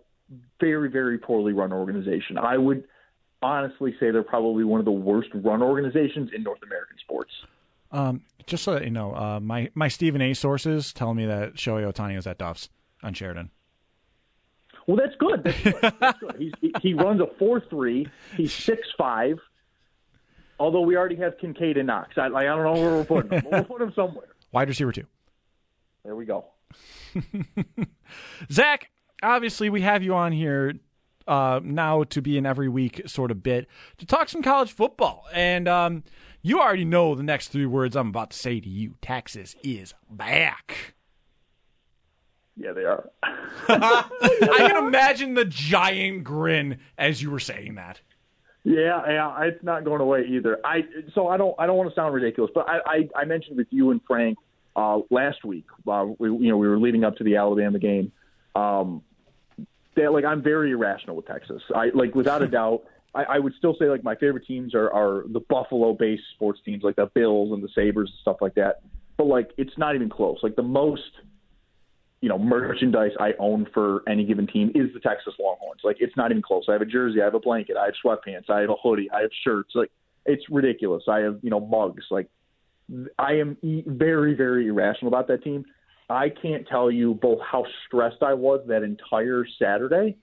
very 0.60 0.90
very 0.90 1.18
poorly 1.18 1.52
run 1.52 1.72
organization. 1.72 2.38
I 2.38 2.56
would 2.56 2.84
honestly 3.42 3.94
say 4.00 4.10
they're 4.10 4.22
probably 4.22 4.64
one 4.64 4.80
of 4.80 4.86
the 4.86 4.92
worst 4.92 5.28
run 5.34 5.62
organizations 5.62 6.30
in 6.34 6.42
North 6.42 6.62
American 6.62 6.96
sports. 6.98 7.30
Um, 7.92 8.22
just 8.46 8.64
so 8.64 8.74
that 8.74 8.84
you 8.84 8.90
know, 8.90 9.14
uh, 9.14 9.40
my 9.40 9.70
my 9.74 9.88
Stephen 9.88 10.20
A. 10.22 10.34
sources 10.34 10.92
tell 10.92 11.14
me 11.14 11.26
that 11.26 11.54
Shohei 11.54 11.90
Ohtani 11.90 12.16
is 12.16 12.26
at 12.26 12.38
Duff's 12.38 12.68
on 13.02 13.14
Sheridan. 13.14 13.50
Well, 14.86 14.96
that's 14.96 15.16
good. 15.16 15.44
That's 15.44 15.62
good. 15.62 15.94
That's 16.00 16.18
good. 16.18 16.36
He's, 16.38 16.52
he, 16.60 16.72
he 16.82 16.94
runs 16.94 17.20
a 17.20 17.26
four 17.38 17.60
three. 17.60 18.06
He's 18.36 18.52
six 18.52 18.88
five. 18.98 19.38
Although 20.60 20.82
we 20.82 20.96
already 20.96 21.16
have 21.16 21.38
Kincaid 21.38 21.76
and 21.76 21.88
Knox, 21.88 22.16
I, 22.16 22.26
I 22.26 22.44
don't 22.44 22.62
know 22.62 22.72
where 22.72 22.90
we're 22.92 23.04
putting 23.04 23.30
him. 23.32 23.46
We'll 23.50 23.64
put 23.64 23.82
him 23.82 23.92
somewhere. 23.94 24.28
Wide 24.52 24.68
receiver 24.68 24.92
two. 24.92 25.06
There 26.04 26.14
we 26.14 26.26
go. 26.26 26.44
Zach, 28.52 28.90
obviously 29.22 29.70
we 29.70 29.80
have 29.80 30.02
you 30.02 30.14
on 30.14 30.32
here 30.32 30.74
uh, 31.26 31.60
now 31.62 32.04
to 32.04 32.20
be 32.20 32.38
an 32.38 32.46
every 32.46 32.68
week 32.68 33.02
sort 33.06 33.30
of 33.30 33.42
bit 33.42 33.66
to 33.98 34.06
talk 34.06 34.28
some 34.28 34.42
college 34.42 34.72
football, 34.72 35.24
and 35.32 35.66
um, 35.66 36.04
you 36.42 36.60
already 36.60 36.84
know 36.84 37.14
the 37.14 37.22
next 37.22 37.48
three 37.48 37.66
words 37.66 37.96
I'm 37.96 38.08
about 38.08 38.30
to 38.30 38.38
say 38.38 38.60
to 38.60 38.68
you. 38.68 38.96
Texas 39.00 39.56
is 39.62 39.94
back. 40.10 40.93
Yeah, 42.56 42.72
they 42.72 42.84
are. 42.84 43.08
I 43.68 44.66
can 44.68 44.86
imagine 44.86 45.34
the 45.34 45.44
giant 45.44 46.24
grin 46.24 46.78
as 46.96 47.20
you 47.20 47.30
were 47.30 47.40
saying 47.40 47.74
that. 47.76 48.00
Yeah, 48.64 49.02
yeah, 49.06 49.42
it's 49.42 49.62
not 49.62 49.84
going 49.84 50.00
away 50.00 50.24
either. 50.26 50.58
I 50.64 50.84
so 51.14 51.28
I 51.28 51.36
don't 51.36 51.54
I 51.58 51.66
don't 51.66 51.76
want 51.76 51.90
to 51.90 51.94
sound 51.94 52.14
ridiculous, 52.14 52.50
but 52.54 52.66
I 52.68 52.78
I, 52.86 53.08
I 53.14 53.24
mentioned 53.26 53.58
with 53.58 53.66
you 53.70 53.90
and 53.90 54.00
Frank 54.06 54.38
uh, 54.74 55.00
last 55.10 55.44
week. 55.44 55.66
Uh, 55.86 56.06
we, 56.18 56.28
you 56.28 56.48
know, 56.48 56.56
we 56.56 56.66
were 56.66 56.78
leading 56.78 57.04
up 57.04 57.16
to 57.16 57.24
the 57.24 57.36
Alabama 57.36 57.78
game. 57.78 58.12
Um, 58.54 59.02
that 59.96 60.12
like 60.12 60.24
I'm 60.24 60.42
very 60.42 60.72
irrational 60.72 61.16
with 61.16 61.26
Texas. 61.26 61.62
I 61.74 61.90
like 61.94 62.14
without 62.14 62.42
a 62.42 62.48
doubt. 62.48 62.84
I, 63.14 63.24
I 63.24 63.38
would 63.38 63.52
still 63.58 63.76
say 63.78 63.86
like 63.86 64.02
my 64.02 64.14
favorite 64.16 64.46
teams 64.46 64.74
are 64.74 64.90
are 64.92 65.24
the 65.28 65.40
Buffalo-based 65.40 66.24
sports 66.34 66.60
teams, 66.64 66.82
like 66.82 66.96
the 66.96 67.06
Bills 67.06 67.52
and 67.52 67.62
the 67.62 67.68
Sabres 67.74 68.10
and 68.10 68.18
stuff 68.20 68.38
like 68.40 68.54
that. 68.54 68.80
But 69.16 69.26
like 69.26 69.50
it's 69.56 69.76
not 69.78 69.94
even 69.94 70.08
close. 70.08 70.38
Like 70.42 70.56
the 70.56 70.62
most 70.62 71.10
you 72.24 72.30
know, 72.30 72.38
merchandise 72.38 73.10
I 73.20 73.32
own 73.38 73.66
for 73.74 74.02
any 74.08 74.24
given 74.24 74.46
team 74.46 74.72
is 74.74 74.90
the 74.94 75.00
Texas 75.00 75.34
Longhorns. 75.38 75.82
Like 75.84 75.98
it's 76.00 76.16
not 76.16 76.30
even 76.30 76.40
close. 76.40 76.64
I 76.70 76.72
have 76.72 76.80
a 76.80 76.86
jersey, 76.86 77.20
I 77.20 77.26
have 77.26 77.34
a 77.34 77.38
blanket, 77.38 77.76
I 77.76 77.84
have 77.84 77.94
sweatpants, 78.02 78.48
I 78.48 78.62
have 78.62 78.70
a 78.70 78.76
hoodie, 78.82 79.10
I 79.14 79.20
have 79.20 79.30
shirts. 79.44 79.72
Like 79.74 79.90
it's 80.24 80.42
ridiculous. 80.48 81.02
I 81.06 81.18
have 81.18 81.40
you 81.42 81.50
know 81.50 81.60
mugs. 81.60 82.04
Like 82.10 82.30
I 83.18 83.34
am 83.34 83.58
very 83.86 84.34
very 84.34 84.68
irrational 84.68 85.08
about 85.08 85.28
that 85.28 85.44
team. 85.44 85.66
I 86.08 86.30
can't 86.30 86.66
tell 86.66 86.90
you 86.90 87.12
both 87.12 87.40
how 87.42 87.66
stressed 87.86 88.22
I 88.22 88.32
was 88.32 88.60
that 88.68 88.82
entire 88.82 89.44
Saturday, 89.58 90.16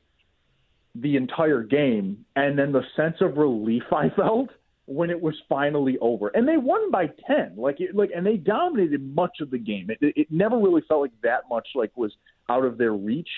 the 0.95 1.17
entire 1.17 1.61
game, 1.61 2.25
and 2.35 2.57
then 2.57 2.71
the 2.71 2.81
sense 2.95 3.17
of 3.21 3.37
relief 3.37 3.83
I 3.91 4.09
felt 4.15 4.49
when 4.91 5.09
it 5.09 5.21
was 5.21 5.35
finally 5.47 5.97
over. 5.99 6.29
And 6.29 6.47
they 6.47 6.57
won 6.57 6.91
by 6.91 7.07
10. 7.27 7.53
Like 7.57 7.79
it, 7.79 7.95
like 7.95 8.11
and 8.15 8.25
they 8.25 8.37
dominated 8.37 9.15
much 9.15 9.37
of 9.41 9.49
the 9.49 9.57
game. 9.57 9.89
It, 9.89 9.97
it 10.01 10.27
never 10.29 10.57
really 10.57 10.83
felt 10.87 11.01
like 11.01 11.11
that 11.23 11.41
much 11.49 11.67
like 11.75 11.91
was 11.95 12.11
out 12.49 12.65
of 12.65 12.77
their 12.77 12.93
reach, 12.93 13.29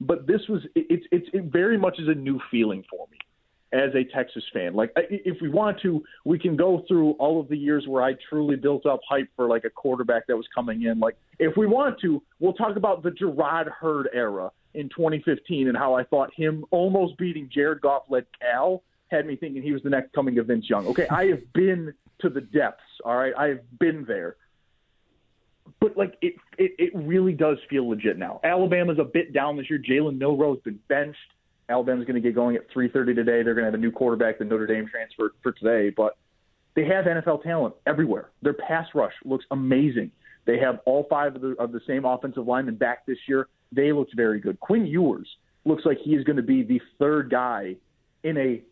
but 0.00 0.26
this 0.26 0.40
was 0.48 0.62
it, 0.74 0.86
it's 0.88 1.06
it's 1.12 1.28
it 1.32 1.44
very 1.44 1.76
much 1.76 1.98
is 1.98 2.08
a 2.08 2.14
new 2.14 2.40
feeling 2.50 2.84
for 2.90 3.06
me 3.10 3.18
as 3.74 3.90
a 3.94 4.04
Texas 4.14 4.44
fan. 4.52 4.74
Like, 4.74 4.92
if 4.94 5.36
we 5.42 5.48
want 5.48 5.80
to, 5.82 6.02
we 6.24 6.38
can 6.38 6.56
go 6.56 6.84
through 6.86 7.12
all 7.12 7.40
of 7.40 7.48
the 7.48 7.56
years 7.56 7.86
where 7.88 8.04
I 8.04 8.14
truly 8.30 8.54
built 8.54 8.86
up 8.86 9.00
hype 9.08 9.28
for 9.34 9.48
like 9.48 9.64
a 9.64 9.70
quarterback 9.70 10.28
that 10.28 10.36
was 10.36 10.46
coming 10.54 10.82
in. 10.82 11.00
Like, 11.00 11.16
if 11.40 11.56
we 11.56 11.66
want 11.66 12.00
to, 12.02 12.22
we'll 12.38 12.52
talk 12.52 12.76
about 12.76 13.02
the 13.02 13.10
Jerrod 13.10 13.68
Heard 13.68 14.08
era 14.14 14.52
in 14.74 14.88
2015 14.90 15.66
and 15.66 15.76
how 15.76 15.94
I 15.94 16.04
thought 16.04 16.30
him 16.36 16.64
almost 16.70 17.18
beating 17.18 17.50
Jared 17.52 17.80
Goff 17.80 18.04
led 18.08 18.26
Cal 18.40 18.82
had 19.10 19.26
me 19.26 19.36
thinking 19.36 19.62
he 19.62 19.72
was 19.72 19.82
the 19.82 19.90
next 19.90 20.12
coming 20.12 20.38
of 20.38 20.46
Vince 20.46 20.68
Young. 20.68 20.86
Okay, 20.88 21.06
I 21.08 21.26
have 21.26 21.52
been 21.52 21.92
to 22.20 22.28
the 22.28 22.40
depths. 22.40 22.82
All 23.04 23.16
right, 23.16 23.32
I 23.36 23.48
have 23.48 23.78
been 23.78 24.04
there. 24.06 24.36
But 25.80 25.96
like 25.96 26.16
it, 26.20 26.34
it, 26.58 26.72
it 26.78 26.92
really 26.94 27.32
does 27.32 27.58
feel 27.70 27.88
legit 27.88 28.18
now. 28.18 28.40
Alabama's 28.44 28.98
a 28.98 29.04
bit 29.04 29.32
down 29.32 29.56
this 29.56 29.68
year. 29.70 29.78
Jalen 29.78 30.18
Milroe's 30.18 30.60
been 30.60 30.78
benched. 30.88 31.18
Alabama's 31.68 32.06
going 32.06 32.20
to 32.20 32.26
get 32.26 32.34
going 32.34 32.56
at 32.56 32.70
3:30 32.70 33.14
today. 33.14 33.42
They're 33.42 33.54
going 33.54 33.64
to 33.64 33.70
have 33.70 33.74
a 33.74 33.78
new 33.78 33.90
quarterback, 33.90 34.38
the 34.38 34.44
Notre 34.44 34.66
Dame 34.66 34.86
transfer 34.88 35.32
for 35.42 35.52
today, 35.52 35.90
but 35.90 36.16
they 36.74 36.84
have 36.84 37.04
NFL 37.04 37.42
talent 37.42 37.74
everywhere. 37.86 38.30
Their 38.42 38.54
pass 38.54 38.86
rush 38.94 39.14
looks 39.24 39.44
amazing. 39.50 40.10
They 40.44 40.58
have 40.58 40.80
all 40.84 41.06
five 41.08 41.36
of 41.36 41.40
the, 41.40 41.54
of 41.58 41.72
the 41.72 41.80
same 41.86 42.04
offensive 42.04 42.46
linemen 42.46 42.76
back 42.76 43.06
this 43.06 43.16
year. 43.26 43.48
They 43.72 43.92
looked 43.92 44.14
very 44.14 44.40
good. 44.40 44.60
Quinn 44.60 44.86
Ewers 44.86 45.28
looks 45.64 45.86
like 45.86 45.98
he 46.04 46.14
is 46.14 46.24
going 46.24 46.36
to 46.36 46.42
be 46.42 46.62
the 46.62 46.80
third 46.98 47.30
guy 47.30 47.76
in 48.22 48.36
a 48.36 48.62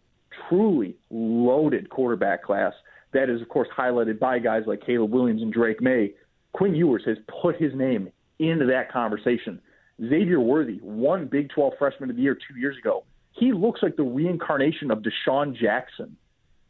truly 0.49 0.97
loaded 1.11 1.91
quarterback 1.91 2.43
class 2.43 2.73
that 3.13 3.29
is, 3.29 3.41
of 3.41 3.49
course, 3.49 3.69
highlighted 3.77 4.19
by 4.19 4.39
guys 4.39 4.63
like 4.67 4.85
Caleb 4.85 5.13
Williams 5.13 5.43
and 5.43 5.53
Drake 5.53 5.81
Maye. 5.81 6.13
Quinn 6.53 6.75
Ewers 6.75 7.03
has 7.07 7.19
put 7.43 7.57
his 7.61 7.75
name 7.75 8.11
into 8.39 8.67
that 8.67 8.91
conversation. 8.91 9.61
Xavier 10.01 10.41
Worthy, 10.41 10.81
won 10.83 11.27
Big 11.27 11.51
12 11.51 11.75
freshman 11.79 12.11
of 12.11 12.17
the 12.17 12.23
year 12.23 12.35
two 12.35 12.59
years 12.59 12.77
ago. 12.79 13.05
He 13.33 13.53
looks 13.53 13.83
like 13.83 13.97
the 13.97 14.03
reincarnation 14.03 14.91
of 14.91 15.03
DeSean 15.03 15.57
Jackson. 15.57 16.17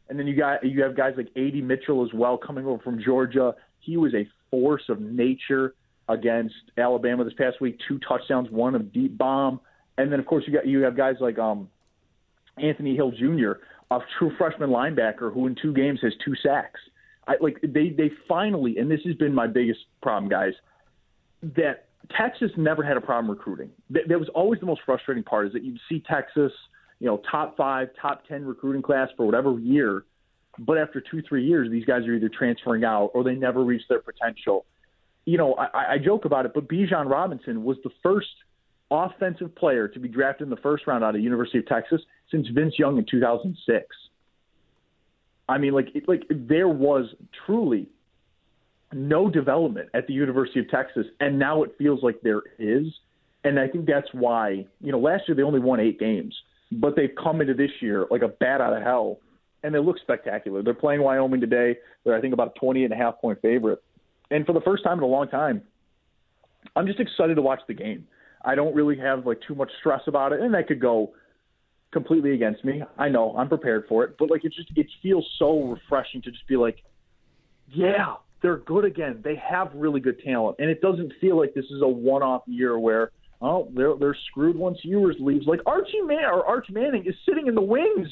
And 0.09 0.19
then 0.19 0.27
you 0.27 0.35
got 0.35 0.63
you 0.65 0.83
have 0.83 0.95
guys 0.95 1.13
like 1.17 1.29
A.D. 1.35 1.61
Mitchell 1.61 2.05
as 2.05 2.13
well 2.13 2.37
coming 2.37 2.65
over 2.65 2.81
from 2.83 3.01
Georgia. 3.01 3.55
He 3.79 3.97
was 3.97 4.13
a 4.13 4.27
force 4.51 4.83
of 4.89 4.99
nature 5.01 5.75
against 6.09 6.55
Alabama 6.77 7.23
this 7.23 7.33
past 7.33 7.59
week. 7.61 7.79
Two 7.87 7.99
touchdowns, 7.99 8.49
one 8.51 8.75
of 8.75 8.93
deep 8.93 9.17
bomb, 9.17 9.61
and 9.97 10.11
then 10.11 10.19
of 10.19 10.25
course 10.25 10.43
you 10.45 10.53
got 10.53 10.67
you 10.67 10.81
have 10.81 10.95
guys 10.95 11.15
like 11.19 11.39
um, 11.39 11.69
Anthony 12.57 12.95
Hill 12.95 13.11
Jr., 13.11 13.53
a 13.91 13.99
true 14.17 14.31
freshman 14.37 14.69
linebacker 14.69 15.33
who 15.33 15.47
in 15.47 15.55
two 15.61 15.73
games 15.73 15.99
has 16.01 16.13
two 16.23 16.33
sacks. 16.43 16.79
I, 17.27 17.35
like 17.39 17.59
they 17.61 17.89
they 17.89 18.11
finally, 18.27 18.77
and 18.77 18.89
this 18.89 18.99
has 19.05 19.15
been 19.15 19.33
my 19.33 19.47
biggest 19.47 19.79
problem, 20.01 20.29
guys, 20.29 20.53
that 21.41 21.87
Texas 22.17 22.51
never 22.57 22.83
had 22.83 22.97
a 22.97 23.01
problem 23.01 23.29
recruiting. 23.29 23.69
That 23.89 24.19
was 24.19 24.29
always 24.35 24.59
the 24.59 24.65
most 24.65 24.81
frustrating 24.85 25.23
part 25.23 25.47
is 25.47 25.53
that 25.53 25.63
you'd 25.63 25.79
see 25.87 26.03
Texas, 26.09 26.51
you 26.99 27.07
know, 27.07 27.21
top 27.29 27.55
five, 27.55 27.89
top 28.01 28.27
10 28.27 28.45
recruiting 28.45 28.81
class 28.81 29.09
for 29.15 29.25
whatever 29.25 29.57
year. 29.57 30.05
But 30.59 30.77
after 30.77 31.01
two, 31.01 31.21
three 31.27 31.45
years, 31.45 31.71
these 31.71 31.85
guys 31.85 32.05
are 32.05 32.13
either 32.13 32.29
transferring 32.29 32.83
out 32.83 33.11
or 33.13 33.23
they 33.23 33.35
never 33.35 33.63
reach 33.63 33.83
their 33.89 34.01
potential. 34.01 34.65
You 35.25 35.37
know, 35.37 35.53
I, 35.55 35.93
I 35.93 35.97
joke 35.97 36.25
about 36.25 36.45
it, 36.45 36.51
but 36.53 36.67
Bijan 36.67 37.09
Robinson 37.09 37.63
was 37.63 37.77
the 37.83 37.89
first 38.03 38.27
offensive 38.91 39.55
player 39.55 39.87
to 39.87 39.99
be 39.99 40.07
drafted 40.07 40.45
in 40.45 40.49
the 40.49 40.57
first 40.57 40.85
round 40.85 41.03
out 41.03 41.15
of 41.15 41.21
University 41.21 41.57
of 41.59 41.65
Texas 41.67 42.01
since 42.33 42.47
Vince 42.49 42.73
Young 42.77 42.97
in 42.97 43.05
2006. 43.09 43.85
I 45.47 45.57
mean, 45.57 45.73
like, 45.73 45.89
like 46.07 46.23
there 46.29 46.67
was 46.67 47.05
truly 47.45 47.87
no 48.91 49.29
development 49.29 49.89
at 49.93 50.07
the 50.07 50.13
University 50.13 50.59
of 50.59 50.69
Texas, 50.69 51.05
and 51.19 51.37
now 51.37 51.63
it 51.63 51.75
feels 51.77 52.01
like 52.01 52.21
there 52.21 52.41
is. 52.57 52.87
And 53.43 53.59
I 53.59 53.67
think 53.67 53.85
that's 53.85 54.07
why, 54.13 54.65
you 54.81 54.91
know, 54.91 54.99
last 54.99 55.23
year 55.27 55.35
they 55.35 55.43
only 55.43 55.59
won 55.59 55.79
eight 55.79 55.99
games, 55.99 56.35
but 56.71 56.95
they've 56.95 57.13
come 57.21 57.41
into 57.41 57.53
this 57.53 57.71
year 57.81 58.05
like 58.09 58.21
a 58.21 58.29
bat 58.29 58.61
out 58.61 58.75
of 58.75 58.81
hell, 58.81 59.19
and 59.63 59.75
they 59.75 59.79
look 59.79 59.99
spectacular. 59.99 60.63
They're 60.63 60.73
playing 60.73 61.01
Wyoming 61.01 61.41
today. 61.41 61.77
They're, 62.03 62.15
I 62.15 62.21
think, 62.21 62.33
about 62.33 62.53
a 62.55 62.59
20 62.59 62.83
and 62.85 62.93
a 62.93 62.97
half 62.97 63.19
point 63.19 63.41
favorite. 63.41 63.83
And 64.31 64.45
for 64.45 64.53
the 64.53 64.61
first 64.61 64.83
time 64.83 64.97
in 64.97 65.03
a 65.03 65.07
long 65.07 65.27
time, 65.27 65.61
I'm 66.75 66.87
just 66.87 66.99
excited 66.99 67.35
to 67.35 67.41
watch 67.41 67.59
the 67.67 67.73
game. 67.73 68.07
I 68.45 68.55
don't 68.55 68.73
really 68.73 68.97
have 68.97 69.25
like 69.25 69.39
too 69.47 69.55
much 69.55 69.71
stress 69.79 70.01
about 70.07 70.31
it, 70.31 70.39
and 70.39 70.53
that 70.53 70.67
could 70.67 70.79
go 70.79 71.13
completely 71.93 72.33
against 72.33 72.65
me. 72.65 72.83
I 72.97 73.09
know 73.09 73.35
I'm 73.37 73.47
prepared 73.47 73.85
for 73.87 74.03
it, 74.03 74.15
but 74.17 74.29
like 74.29 74.43
it 74.43 74.53
just 74.53 74.69
it 74.75 74.87
feels 75.01 75.25
so 75.39 75.61
refreshing 75.61 76.21
to 76.23 76.31
just 76.31 76.47
be 76.47 76.57
like, 76.57 76.83
yeah, 77.69 78.15
they're 78.41 78.57
good 78.57 78.85
again. 78.85 79.21
They 79.23 79.35
have 79.35 79.71
really 79.73 80.01
good 80.01 80.19
talent, 80.23 80.57
and 80.59 80.69
it 80.69 80.81
doesn't 80.81 81.13
feel 81.21 81.37
like 81.37 81.53
this 81.53 81.65
is 81.65 81.81
a 81.81 81.87
one-off 81.87 82.41
year 82.47 82.77
where 82.77 83.11
oh 83.41 83.69
they're 83.73 83.95
they're 83.95 84.17
screwed 84.29 84.57
once 84.57 84.79
Ewers 84.83 85.15
leaves. 85.19 85.47
Like 85.47 85.61
Archie 85.65 86.01
Man 86.01 86.25
or 86.25 86.45
Arch 86.45 86.67
Manning 86.69 87.05
is 87.05 87.15
sitting 87.27 87.47
in 87.47 87.55
the 87.55 87.61
wings 87.61 88.09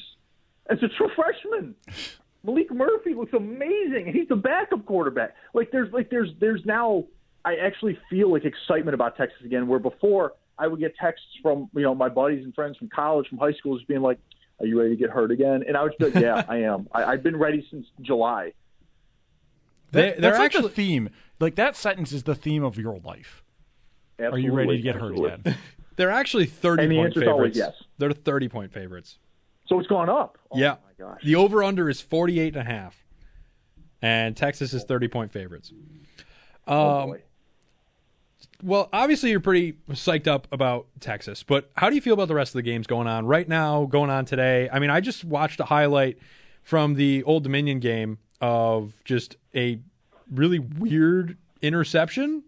as 0.70 0.78
a 0.82 0.88
true 0.96 1.10
freshman. 1.14 1.74
Maalik 2.46 2.72
Murphy 2.72 3.14
looks 3.14 3.32
amazing, 3.34 4.10
he's 4.12 4.26
the 4.28 4.34
backup 4.34 4.84
quarterback. 4.84 5.36
Like 5.54 5.70
there's 5.70 5.92
like 5.92 6.10
there's 6.10 6.30
there's 6.40 6.62
now 6.64 7.04
I 7.44 7.56
actually 7.56 7.98
feel 8.08 8.30
like 8.30 8.44
excitement 8.44 8.94
about 8.94 9.16
Texas 9.16 9.38
again, 9.44 9.66
where 9.66 9.78
before 9.78 10.34
I 10.58 10.66
would 10.66 10.80
get 10.80 10.94
texts 10.96 11.26
from 11.42 11.68
you 11.74 11.82
know 11.82 11.94
my 11.94 12.08
buddies 12.08 12.44
and 12.44 12.54
friends 12.54 12.76
from 12.76 12.88
college, 12.88 13.28
from 13.28 13.38
high 13.38 13.52
school, 13.52 13.76
just 13.76 13.88
being 13.88 14.02
like, 14.02 14.18
"Are 14.60 14.66
you 14.66 14.78
ready 14.78 14.90
to 14.90 14.96
get 14.96 15.10
hurt 15.10 15.30
again?" 15.30 15.64
And 15.66 15.76
I 15.76 15.82
would 15.82 15.96
be 15.98 16.06
like, 16.06 16.14
"Yeah, 16.14 16.44
I 16.48 16.58
am. 16.58 16.88
I, 16.92 17.04
I've 17.04 17.22
been 17.22 17.36
ready 17.36 17.66
since 17.70 17.86
July." 18.00 18.52
That, 19.92 20.20
that's 20.20 20.38
like 20.38 20.46
actually, 20.46 20.62
the 20.62 20.74
theme. 20.74 21.10
Like 21.40 21.56
that 21.56 21.76
sentence 21.76 22.12
is 22.12 22.22
the 22.22 22.34
theme 22.34 22.64
of 22.64 22.78
your 22.78 22.98
life. 23.04 23.42
Are 24.18 24.38
you 24.38 24.52
ready 24.52 24.76
to 24.76 24.82
get 24.82 24.94
absolutely. 24.94 25.30
hurt 25.30 25.38
again? 25.40 25.56
They're 25.96 26.10
actually 26.10 26.46
thirty 26.46 26.84
and 26.84 26.92
the 26.92 26.96
point 26.96 27.14
favorites. 27.14 27.56
yes. 27.58 27.74
They're 27.98 28.12
thirty 28.12 28.48
point 28.48 28.72
favorites. 28.72 29.18
So 29.66 29.78
it's 29.78 29.88
gone 29.88 30.08
up. 30.08 30.38
Oh 30.50 30.58
yeah. 30.58 30.76
my 30.98 31.06
gosh. 31.06 31.20
The 31.24 31.34
over 31.36 31.62
under 31.62 31.88
is 31.88 32.00
48 32.00 32.56
and 32.56 32.68
a 32.68 32.70
half. 32.70 33.04
And 34.00 34.36
Texas 34.36 34.74
is 34.74 34.84
30 34.84 35.08
point 35.08 35.32
favorites. 35.32 35.72
oh 36.66 37.00
Um, 37.02 37.08
boy. 37.10 37.22
Well, 38.62 38.88
obviously 38.92 39.30
you're 39.30 39.40
pretty 39.40 39.74
psyched 39.90 40.28
up 40.28 40.46
about 40.52 40.86
Texas, 41.00 41.42
but 41.42 41.70
how 41.76 41.88
do 41.88 41.96
you 41.96 42.00
feel 42.00 42.14
about 42.14 42.28
the 42.28 42.34
rest 42.34 42.50
of 42.50 42.54
the 42.54 42.62
games 42.62 42.86
going 42.86 43.08
on 43.08 43.26
right 43.26 43.48
now, 43.48 43.86
going 43.86 44.10
on 44.10 44.24
today? 44.24 44.68
I 44.72 44.78
mean, 44.78 44.90
I 44.90 45.00
just 45.00 45.24
watched 45.24 45.58
a 45.60 45.64
highlight 45.64 46.18
from 46.62 46.94
the 46.94 47.24
Old 47.24 47.42
Dominion 47.42 47.80
game 47.80 48.18
of 48.40 48.94
just 49.04 49.36
a 49.54 49.80
really 50.30 50.58
weird 50.58 51.36
interception 51.60 52.44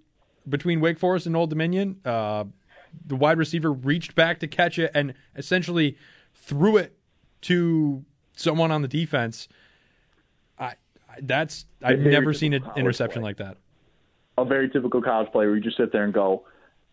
between 0.49 0.80
Wake 0.80 0.99
Forest 0.99 1.26
and 1.26 1.37
Old 1.37 1.50
Dominion. 1.50 2.00
Uh, 2.04 2.44
the 3.04 3.16
wide 3.16 3.38
receiver 3.38 3.73
reached 3.73 4.14
back 4.14 4.38
to 4.40 4.47
catch 4.47 4.78
it 4.78 4.90
and 4.94 5.14
essentially 5.35 5.97
threw 6.35 6.76
it 6.76 6.97
to 7.42 8.04
someone 8.37 8.71
on 8.71 8.83
the 8.83 8.88
defense. 8.88 9.49
I, 10.59 10.64
I 10.64 10.75
that's 11.23 11.66
I've 11.83 12.00
never 12.00 12.33
seen 12.33 12.52
an 12.52 12.64
interception 12.76 13.23
play. 13.23 13.30
like 13.30 13.37
that. 13.38 13.56
A 14.36 14.44
very 14.44 14.68
typical 14.68 15.00
college 15.00 15.30
player 15.32 15.48
where 15.48 15.56
you 15.56 15.62
just 15.62 15.76
sit 15.76 15.92
there 15.92 16.04
and 16.04 16.12
go, 16.12 16.44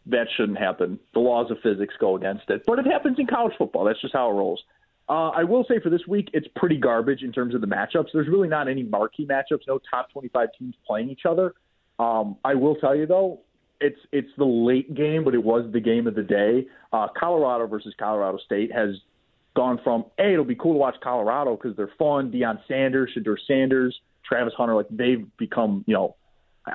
that 0.07 0.27
shouldn't 0.35 0.57
happen. 0.57 0.99
The 1.13 1.19
laws 1.19 1.51
of 1.51 1.57
physics 1.61 1.93
go 1.99 2.15
against 2.15 2.49
it. 2.49 2.63
But 2.65 2.79
it 2.79 2.85
happens 2.85 3.17
in 3.19 3.27
college 3.27 3.53
football. 3.57 3.85
That's 3.85 4.01
just 4.01 4.13
how 4.13 4.29
it 4.29 4.33
rolls. 4.33 4.61
Uh, 5.09 5.29
I 5.29 5.43
will 5.43 5.65
say 5.67 5.79
for 5.79 5.89
this 5.89 6.07
week, 6.07 6.29
it's 6.33 6.47
pretty 6.55 6.77
garbage 6.77 7.21
in 7.21 7.31
terms 7.31 7.53
of 7.53 7.61
the 7.61 7.67
matchups. 7.67 8.07
There's 8.13 8.27
really 8.27 8.47
not 8.47 8.67
any 8.67 8.83
marquee 8.83 9.25
matchups, 9.25 9.67
no 9.67 9.79
top 9.89 10.11
25 10.11 10.49
teams 10.57 10.75
playing 10.87 11.09
each 11.09 11.25
other. 11.27 11.53
Um, 11.99 12.37
I 12.45 12.55
will 12.55 12.75
tell 12.75 12.95
you, 12.95 13.05
though, 13.05 13.41
it's 13.79 13.99
it's 14.11 14.29
the 14.37 14.45
late 14.45 14.93
game, 14.93 15.23
but 15.23 15.33
it 15.33 15.43
was 15.43 15.69
the 15.73 15.79
game 15.79 16.07
of 16.07 16.15
the 16.15 16.23
day. 16.23 16.67
Uh, 16.93 17.07
Colorado 17.17 17.67
versus 17.67 17.93
Colorado 17.97 18.37
State 18.45 18.71
has 18.71 18.95
gone 19.55 19.79
from, 19.83 20.05
hey, 20.17 20.33
it'll 20.33 20.45
be 20.45 20.55
cool 20.55 20.73
to 20.73 20.79
watch 20.79 20.95
Colorado 21.03 21.57
because 21.57 21.75
they're 21.75 21.91
fun. 21.99 22.31
Deion 22.31 22.59
Sanders, 22.67 23.11
Shedeur 23.15 23.37
Sanders, 23.47 23.99
Travis 24.25 24.53
Hunter, 24.55 24.75
like 24.75 24.87
they've 24.89 25.25
become, 25.37 25.83
you 25.87 25.93
know, 25.93 26.15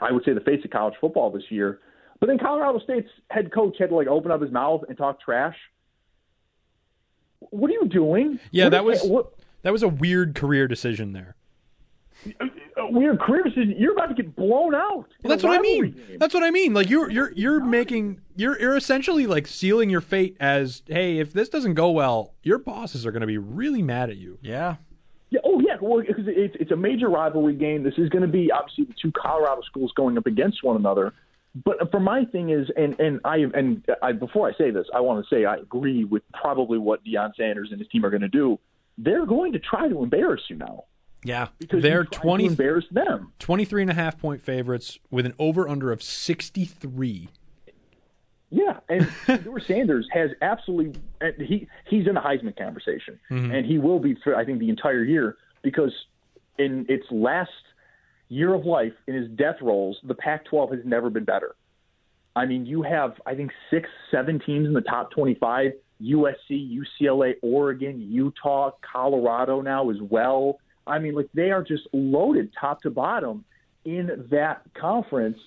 I 0.01 0.11
would 0.13 0.25
say 0.25 0.33
the 0.33 0.41
face 0.41 0.65
of 0.65 0.71
college 0.71 0.95
football 1.01 1.31
this 1.31 1.45
year. 1.51 1.81
But 2.21 2.27
then 2.29 2.39
Colorado 2.39 2.79
State's 2.81 3.11
head 3.31 3.53
coach 3.53 3.77
had 3.79 3.91
to 3.91 3.95
like 3.95 4.07
open 4.09 4.31
up 4.31 4.41
his 4.43 4.51
mouth 4.51 4.83
and 4.89 4.97
talk 4.97 5.21
trash. 5.21 5.57
What 7.39 7.71
are 7.71 7.75
you 7.75 7.87
doing? 7.89 8.41
Yeah, 8.51 8.65
What 8.65 8.71
that 8.71 8.87
is- 8.87 9.03
was 9.03 9.11
what, 9.11 9.33
that 9.63 9.73
was 9.73 9.83
a 9.83 9.89
weird 9.89 10.35
career 10.35 10.67
decision 10.69 11.13
there. 11.13 11.37
a 12.79 12.91
weird 12.91 13.21
career 13.21 13.43
decision. 13.45 13.75
You're 13.79 13.93
about 13.93 14.07
to 14.07 14.15
get 14.15 14.35
blown 14.35 14.75
out. 14.75 15.07
Well, 15.23 15.29
that's 15.29 15.43
what 15.43 15.57
I 15.57 15.61
mean. 15.61 15.91
game. 15.93 16.17
That's 16.19 16.33
what 16.33 16.43
I 16.43 16.51
mean. 16.51 16.73
Like 16.73 16.89
you're 16.89 17.11
you're 17.11 17.31
you're 17.33 17.63
making 17.63 18.21
you're 18.35 18.59
you're 18.59 18.77
essentially 18.77 19.27
like 19.27 19.47
sealing 19.47 19.91
your 19.91 20.01
fate 20.01 20.37
as 20.41 20.83
hey, 20.87 21.19
if 21.19 21.33
this 21.35 21.49
doesn't 21.51 21.75
go 21.75 21.91
well, 21.91 22.33
your 22.43 22.59
bosses 22.59 23.05
are 23.05 23.13
going 23.13 23.21
to 23.21 23.27
be 23.27 23.37
really 23.39 23.83
mad 23.83 24.09
at 24.09 24.17
you. 24.17 24.39
Yeah. 24.41 24.77
Well, 25.81 26.03
it's 26.07 26.59
it's 26.61 26.71
a 26.71 26.77
major 26.77 27.09
rivalry 27.09 27.55
game. 27.55 27.83
This 27.83 27.95
is 27.99 28.09
going 28.09 28.23
to 28.23 28.29
be 28.29 28.51
obviously 28.51 28.85
the 28.85 28.95
two 29.01 29.13
Colorado 29.13 29.63
schools 29.63 29.93
going 29.97 30.19
up 30.19 30.27
against 30.27 30.63
one 30.63 30.77
another. 30.77 31.13
But 31.65 31.91
for 31.91 32.01
my 32.01 32.25
thing 32.27 32.51
is, 32.51 32.69
and 32.77 32.99
and 33.01 33.21
I 33.25 33.39
and 33.39 33.85
I, 34.03 34.13
before 34.13 34.49
I 34.49 34.53
say 34.59 34.71
this, 34.71 34.87
I 34.95 35.01
want 35.01 35.25
to 35.25 35.35
say 35.35 35.45
I 35.47 35.57
agree 35.57 36.05
with 36.05 36.23
probably 36.33 36.79
what 36.79 37.05
Deion 37.05 37.35
Sanders 37.35 37.69
and 37.71 37.81
his 37.81 37.89
team 37.89 38.05
are 38.05 38.11
going 38.11 38.23
to 38.23 38.29
do. 38.29 38.59
They're 38.99 39.27
going 39.27 39.53
to 39.53 39.59
try 39.59 39.89
to 39.89 40.03
embarrass 40.03 40.43
you 40.49 40.57
now. 40.57 40.85
Yeah, 41.25 41.49
because 41.59 41.83
they're 41.83 42.03
you 42.03 42.09
tried 42.09 42.21
to 42.21 42.29
20, 42.29 42.47
embarrass 42.47 42.85
them. 42.91 43.33
23 43.39 43.83
and 43.83 43.91
a 43.91 43.95
half 43.95 44.19
point 44.19 44.43
favorites 44.43 44.99
with 45.11 45.27
an 45.27 45.35
over 45.39 45.69
under 45.69 45.91
of 45.91 46.03
63. 46.03 47.29
Yeah, 48.51 48.79
and 48.89 49.03
Shedeur 49.27 49.67
Sanders 49.67 50.09
has 50.13 50.31
absolutely 50.41 51.01
he 51.39 51.69
he's 51.87 52.07
in 52.07 52.15
the 52.15 52.21
Heisman 52.21 52.57
conversation, 52.57 53.19
mm-hmm. 53.31 53.51
and 53.51 53.67
he 53.67 53.79
will 53.79 53.99
be 53.99 54.15
for 54.23 54.37
I 54.37 54.45
think 54.45 54.59
the 54.61 54.69
entire 54.69 55.03
year 55.03 55.37
because 55.67 55.93
in 56.59 56.87
its 56.89 57.05
last 57.11 57.51
year 58.29 58.55
of 58.55 58.65
life 58.65 58.93
in 59.09 59.15
his 59.15 59.29
death 59.31 59.57
rolls, 59.61 59.99
the 60.05 60.15
Pac-12 60.15 60.77
has 60.77 60.85
never 60.85 61.11
been 61.11 61.25
better. 61.25 61.57
I 62.37 62.47
mean, 62.47 62.67
you 62.67 62.83
have 62.83 63.15
I 63.27 63.35
think 63.35 63.51
six, 63.69 63.89
seven 64.13 64.39
teams 64.39 64.69
in 64.69 64.75
the 64.75 64.81
top 64.81 65.11
25: 65.11 65.73
USC, 66.01 66.81
UCLA, 67.03 67.33
Oregon, 67.43 68.01
Utah, 68.01 68.71
Colorado 68.93 69.61
now 69.61 69.91
as 69.91 69.97
well. 70.01 70.59
I 70.87 71.01
mean, 71.01 71.17
like 71.17 71.29
they 71.35 71.51
are 71.51 71.65
just 71.65 71.89
loaded 71.93 72.53
top 72.61 72.83
to 72.83 72.91
bottom 72.91 73.45
in 73.85 74.29
that 74.31 74.63
conference. 74.81 75.39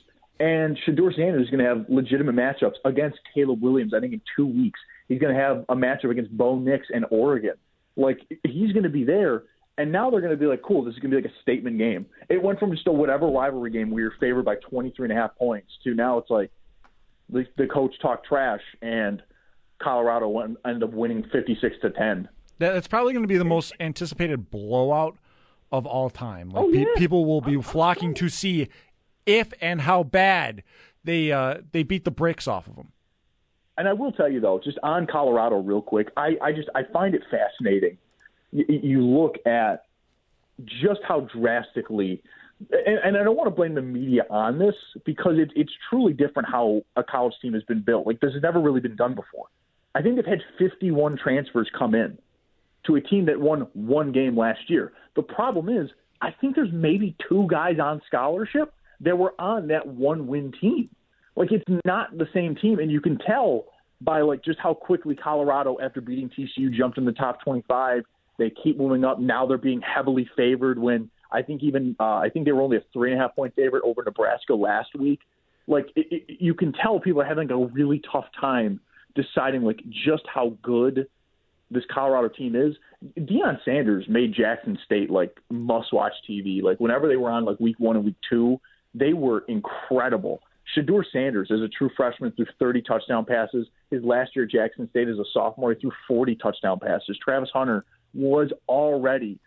And 0.41 0.77
Shedeur 0.85 1.15
Sanders 1.15 1.43
is 1.43 1.49
going 1.49 1.63
to 1.63 1.69
have 1.69 1.85
legitimate 1.87 2.35
matchups 2.35 2.75
against 2.83 3.19
Caleb 3.33 3.61
Williams. 3.61 3.93
I 3.93 4.01
think 4.01 4.13
in 4.13 4.21
two 4.35 4.47
weeks 4.47 4.79
he's 5.07 5.19
going 5.19 5.33
to 5.33 5.39
have 5.39 5.65
a 5.69 5.75
matchup 5.75 6.11
against 6.11 6.35
Bo 6.35 6.59
Nix 6.59 6.87
and 6.89 7.05
Oregon. 7.09 7.55
Like 7.95 8.19
he's 8.43 8.73
going 8.73 8.83
to 8.83 8.89
be 8.89 9.05
there. 9.05 9.43
And 9.79 9.91
now 9.93 10.09
they're 10.11 10.19
going 10.19 10.31
to 10.33 10.37
be 10.37 10.45
like, 10.45 10.61
cool, 10.61 10.83
this 10.83 10.93
is 10.93 10.99
going 10.99 11.09
to 11.11 11.17
be 11.17 11.23
like 11.23 11.31
a 11.31 11.41
statement 11.41 11.77
game. 11.77 12.05
It 12.27 12.43
went 12.43 12.59
from 12.59 12.71
just 12.71 12.85
a 12.85 12.91
whatever 12.91 13.27
rivalry 13.27 13.71
game 13.71 13.89
we 13.89 14.03
were 14.03 14.13
favored 14.19 14.43
by 14.43 14.55
23 14.55 15.05
and 15.09 15.17
a 15.17 15.19
half 15.19 15.35
points 15.37 15.71
to 15.85 15.95
now 15.95 16.17
it's 16.17 16.29
like 16.29 16.51
the, 17.29 17.45
the 17.57 17.65
coach 17.65 17.95
talked 18.01 18.27
trash 18.27 18.59
and 18.81 19.23
Colorado 19.81 20.27
went, 20.27 20.57
ended 20.65 20.83
up 20.83 20.91
winning 20.91 21.23
56 21.31 21.77
to 21.81 21.89
10. 21.91 22.27
That's 22.57 22.87
probably 22.89 23.13
going 23.13 23.23
to 23.23 23.27
be 23.27 23.37
the 23.37 23.45
most 23.45 23.71
anticipated 23.79 24.51
blowout 24.51 25.17
of 25.71 25.85
all 25.85 26.09
time. 26.09 26.49
Like 26.49 26.65
Oh, 26.65 26.71
pe- 26.71 26.79
yeah. 26.79 26.85
people 26.97 27.25
will 27.25 27.39
be 27.41 27.61
flocking 27.61 28.13
to 28.15 28.27
see 28.27 28.67
if 29.25 29.53
and 29.61 29.79
how 29.81 30.03
bad 30.03 30.63
they 31.05 31.31
uh, 31.31 31.59
they 31.71 31.83
beat 31.83 32.03
the 32.03 32.11
bricks 32.11 32.49
off 32.49 32.67
of 32.67 32.75
them. 32.75 32.91
And 33.77 33.87
I 33.87 33.93
will 33.93 34.11
tell 34.11 34.27
you 34.29 34.41
though, 34.41 34.59
just 34.61 34.77
on 34.83 35.07
Colorado, 35.07 35.61
real 35.61 35.81
quick, 35.81 36.09
I, 36.17 36.35
I 36.41 36.51
just 36.51 36.67
I 36.75 36.81
find 36.91 37.15
it 37.15 37.21
fascinating. 37.31 37.97
You, 38.51 39.01
look 39.01 39.35
at 39.45 39.85
just 40.65 41.01
how 41.07 41.21
drastically, 41.21 42.21
and, 42.71 42.97
and 43.03 43.17
I 43.17 43.23
don't 43.23 43.37
want 43.37 43.47
to 43.47 43.55
blame 43.55 43.75
the 43.75 43.81
media 43.81 44.23
on 44.29 44.57
this 44.57 44.75
because 45.05 45.33
it, 45.37 45.51
it's 45.55 45.71
truly 45.89 46.13
different 46.13 46.49
how 46.49 46.81
a 46.95 47.03
college 47.03 47.35
team 47.41 47.53
has 47.53 47.63
been 47.63 47.81
built. 47.81 48.07
Like 48.07 48.19
this 48.19 48.33
has 48.33 48.41
never 48.41 48.59
really 48.59 48.81
been 48.81 48.95
done 48.95 49.13
before. 49.13 49.45
I 49.95 50.01
think 50.01 50.15
they've 50.15 50.25
had 50.25 50.41
51 50.57 51.17
transfers 51.17 51.69
come 51.77 51.95
in 51.95 52.17
to 52.85 52.95
a 52.95 53.01
team 53.01 53.25
that 53.25 53.39
won 53.39 53.67
one 53.73 54.11
game 54.11 54.37
last 54.37 54.61
year. 54.67 54.93
The 55.15 55.23
problem 55.23 55.69
is, 55.69 55.89
I 56.21 56.29
think 56.39 56.55
there's 56.55 56.71
maybe 56.71 57.15
two 57.27 57.47
guys 57.49 57.79
on 57.81 58.01
scholarship 58.07 58.73
that 59.01 59.17
were 59.17 59.33
on 59.39 59.67
that 59.67 59.87
one 59.87 60.27
win 60.27 60.53
team. 60.59 60.89
Like 61.35 61.51
it's 61.51 61.63
not 61.85 62.17
the 62.17 62.27
same 62.33 62.55
team, 62.55 62.79
and 62.79 62.91
you 62.91 62.99
can 62.99 63.17
tell 63.17 63.65
by 64.01 64.21
like 64.21 64.43
just 64.43 64.59
how 64.59 64.73
quickly 64.73 65.15
Colorado, 65.15 65.77
after 65.81 66.01
beating 66.01 66.29
TCU, 66.29 66.73
jumped 66.73 66.97
in 66.97 67.05
the 67.05 67.11
top 67.11 67.41
25. 67.43 68.03
They 68.39 68.51
keep 68.63 68.77
moving 68.77 69.05
up. 69.05 69.19
Now 69.19 69.45
they're 69.45 69.57
being 69.57 69.81
heavily 69.81 70.27
favored. 70.35 70.79
When 70.79 71.11
I 71.31 71.43
think 71.43 71.61
even 71.61 71.95
uh, 71.99 72.15
I 72.15 72.29
think 72.33 72.45
they 72.45 72.51
were 72.51 72.61
only 72.61 72.77
a 72.77 72.83
three 72.91 73.11
and 73.11 73.19
a 73.19 73.23
half 73.23 73.35
point 73.35 73.53
favorite 73.55 73.83
over 73.85 74.03
Nebraska 74.03 74.55
last 74.55 74.95
week. 74.97 75.19
Like 75.67 75.87
it, 75.95 76.07
it, 76.11 76.37
you 76.39 76.55
can 76.55 76.73
tell 76.73 76.99
people 76.99 77.21
are 77.21 77.25
having 77.25 77.51
a 77.51 77.57
really 77.57 78.01
tough 78.11 78.25
time 78.39 78.79
deciding 79.15 79.61
like 79.61 79.81
just 79.89 80.23
how 80.33 80.57
good 80.63 81.07
this 81.71 81.83
Colorado 81.93 82.29
team 82.29 82.55
is. 82.55 82.75
Deion 83.17 83.63
Sanders 83.63 84.05
made 84.09 84.33
Jackson 84.33 84.79
State 84.85 85.11
like 85.11 85.37
must-watch 85.51 86.13
TV. 86.27 86.63
Like 86.63 86.79
whenever 86.79 87.07
they 87.07 87.17
were 87.17 87.29
on 87.29 87.45
like 87.45 87.59
week 87.59 87.75
one 87.79 87.95
and 87.95 88.05
week 88.05 88.15
two, 88.27 88.59
they 88.95 89.13
were 89.13 89.43
incredible. 89.47 90.41
Shedeur 90.75 91.03
Sanders, 91.11 91.49
as 91.51 91.61
a 91.61 91.67
true 91.67 91.89
freshman, 91.95 92.31
threw 92.31 92.45
30 92.59 92.81
touchdown 92.83 93.25
passes. 93.25 93.67
His 93.89 94.03
last 94.03 94.35
year 94.35 94.45
at 94.45 94.51
Jackson 94.51 94.89
State 94.89 95.07
as 95.07 95.17
a 95.17 95.23
sophomore, 95.33 95.73
he 95.73 95.79
threw 95.79 95.91
40 96.07 96.35
touchdown 96.35 96.79
passes. 96.79 97.17
Travis 97.23 97.49
Hunter 97.53 97.85
was 98.13 98.51
already 98.67 99.39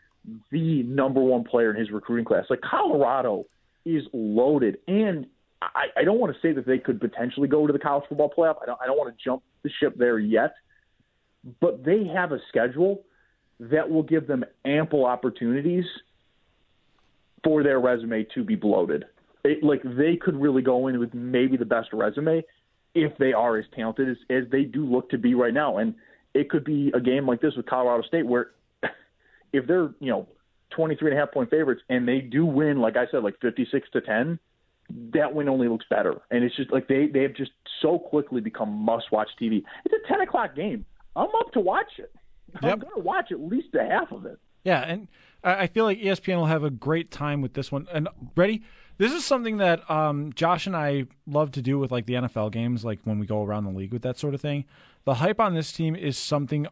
the 0.51 0.83
number 0.85 1.21
one 1.21 1.45
player 1.45 1.71
in 1.71 1.77
his 1.77 1.91
recruiting 1.91 2.25
class. 2.25 2.45
Like 2.49 2.61
Colorado 2.61 3.45
is 3.85 4.03
loaded, 4.13 4.79
and 4.87 5.27
I, 5.61 5.87
I 5.97 6.05
don't 6.05 6.19
want 6.19 6.35
to 6.35 6.41
say 6.41 6.53
that 6.53 6.67
they 6.67 6.79
could 6.79 7.01
potentially 7.01 7.49
go 7.49 7.67
to 7.67 7.73
the 7.73 7.79
college 7.79 8.05
football 8.09 8.33
playoff. 8.37 8.57
I 8.63 8.67
don't. 8.67 8.79
I 8.83 8.87
don't 8.87 8.97
want 8.97 9.17
to 9.17 9.25
jump 9.25 9.43
the 9.63 9.71
ship 9.81 9.95
there 9.97 10.19
yet, 10.19 10.55
but 11.61 11.85
they 11.85 12.05
have 12.05 12.33
a 12.33 12.39
schedule 12.49 13.03
that 13.59 13.89
will 13.89 14.03
give 14.03 14.27
them 14.27 14.45
ample 14.65 15.05
opportunities 15.05 15.85
for 17.45 17.63
their 17.63 17.81
resume 17.81 18.27
to 18.35 18.45
be 18.45 18.55
bloated. 18.55 19.05
It, 19.45 19.63
like 19.63 19.83
they 19.83 20.17
could 20.17 20.41
really 20.41 20.63
go 20.63 20.87
in 20.87 20.99
with 21.01 21.13
maybe 21.15 21.57
the 21.57 21.65
best 21.65 21.89
resume 21.93 22.45
if 22.95 23.17
they 23.19 23.33
are 23.33 23.57
as 23.59 23.65
talented 23.75 24.09
as, 24.09 24.17
as 24.31 24.45
they 24.51 24.63
do 24.63 24.85
look 24.85 25.11
to 25.11 25.19
be 25.19 25.35
right 25.35 25.55
now. 25.55 25.79
And 25.79 25.95
it 26.35 26.51
could 26.51 26.65
be 26.65 26.91
a 26.95 27.01
game 27.01 27.27
like 27.27 27.41
this 27.41 27.55
with 27.57 27.67
Colorado 27.67 28.03
State 28.03 28.27
where 28.27 28.51
if 29.53 29.67
they're, 29.67 29.91
you 30.01 30.11
know, 30.11 30.29
23 30.71 31.11
and 31.11 31.19
a 31.19 31.21
half 31.21 31.33
point 31.33 31.51
favorites 31.51 31.83
and 31.89 32.09
they 32.09 32.21
do 32.21 32.47
win, 32.47 32.81
like 32.81 32.97
I 32.97 33.07
said, 33.11 33.23
like 33.23 33.35
56 33.41 33.89
to 33.93 34.01
10, 34.01 34.39
that 35.15 35.35
win 35.35 35.49
only 35.49 35.69
looks 35.69 35.87
better. 35.89 36.21
And 36.31 36.45
it's 36.45 36.57
just 36.57 36.73
like 36.73 36.89
they, 36.89 37.07
they 37.07 37.23
have 37.23 37.35
just 37.35 37.53
so 37.81 37.99
quickly 37.99 38.41
become 38.41 38.71
must 38.71 39.13
watch 39.13 39.29
TV. 39.41 39.63
It's 39.85 39.95
a 39.95 40.09
10 40.09 40.23
o'clock 40.23 40.57
game. 40.57 40.85
I'm 41.15 41.29
up 41.39 41.53
to 41.53 41.61
watch 41.61 41.99
it. 41.99 42.13
I'm 42.63 42.79
going 42.79 42.95
to 42.95 43.01
watch 43.01 43.33
at 43.33 43.41
least 43.41 43.75
a 43.75 43.85
half 43.85 44.13
of 44.13 44.27
it. 44.27 44.39
Yeah, 44.65 44.81
and 44.81 45.09
I 45.43 45.67
feel 45.67 45.85
like 45.85 45.99
ESPN 45.99 46.37
will 46.37 46.47
have 46.47 46.63
a 46.65 46.71
great 46.71 47.11
time 47.11 47.41
with 47.41 47.55
this 47.55 47.73
one. 47.73 47.87
And 47.93 48.09
ready, 48.37 48.63
this 48.99 49.13
is 49.13 49.25
something 49.25 49.59
that 49.59 49.89
um, 49.91 50.33
Josh 50.35 50.67
and 50.67 50.77
I 50.77 51.07
love 51.27 51.53
to 51.53 51.63
do 51.63 51.79
with 51.79 51.91
like 51.91 52.07
the 52.07 52.15
NFL 52.15 52.53
games, 52.53 52.85
like 52.85 53.01
when 53.05 53.19
we 53.19 53.27
go 53.27 53.43
around 53.43 53.65
the 53.65 53.71
league 53.71 53.93
with 53.93 54.03
that 54.03 54.19
sort 54.19 54.35
of 54.35 54.41
thing. 54.41 54.65
The 55.05 55.15
hype 55.15 55.41
on 55.41 55.55
this 55.55 55.73
team 55.73 55.97
is 55.97 56.17
something 56.17 56.67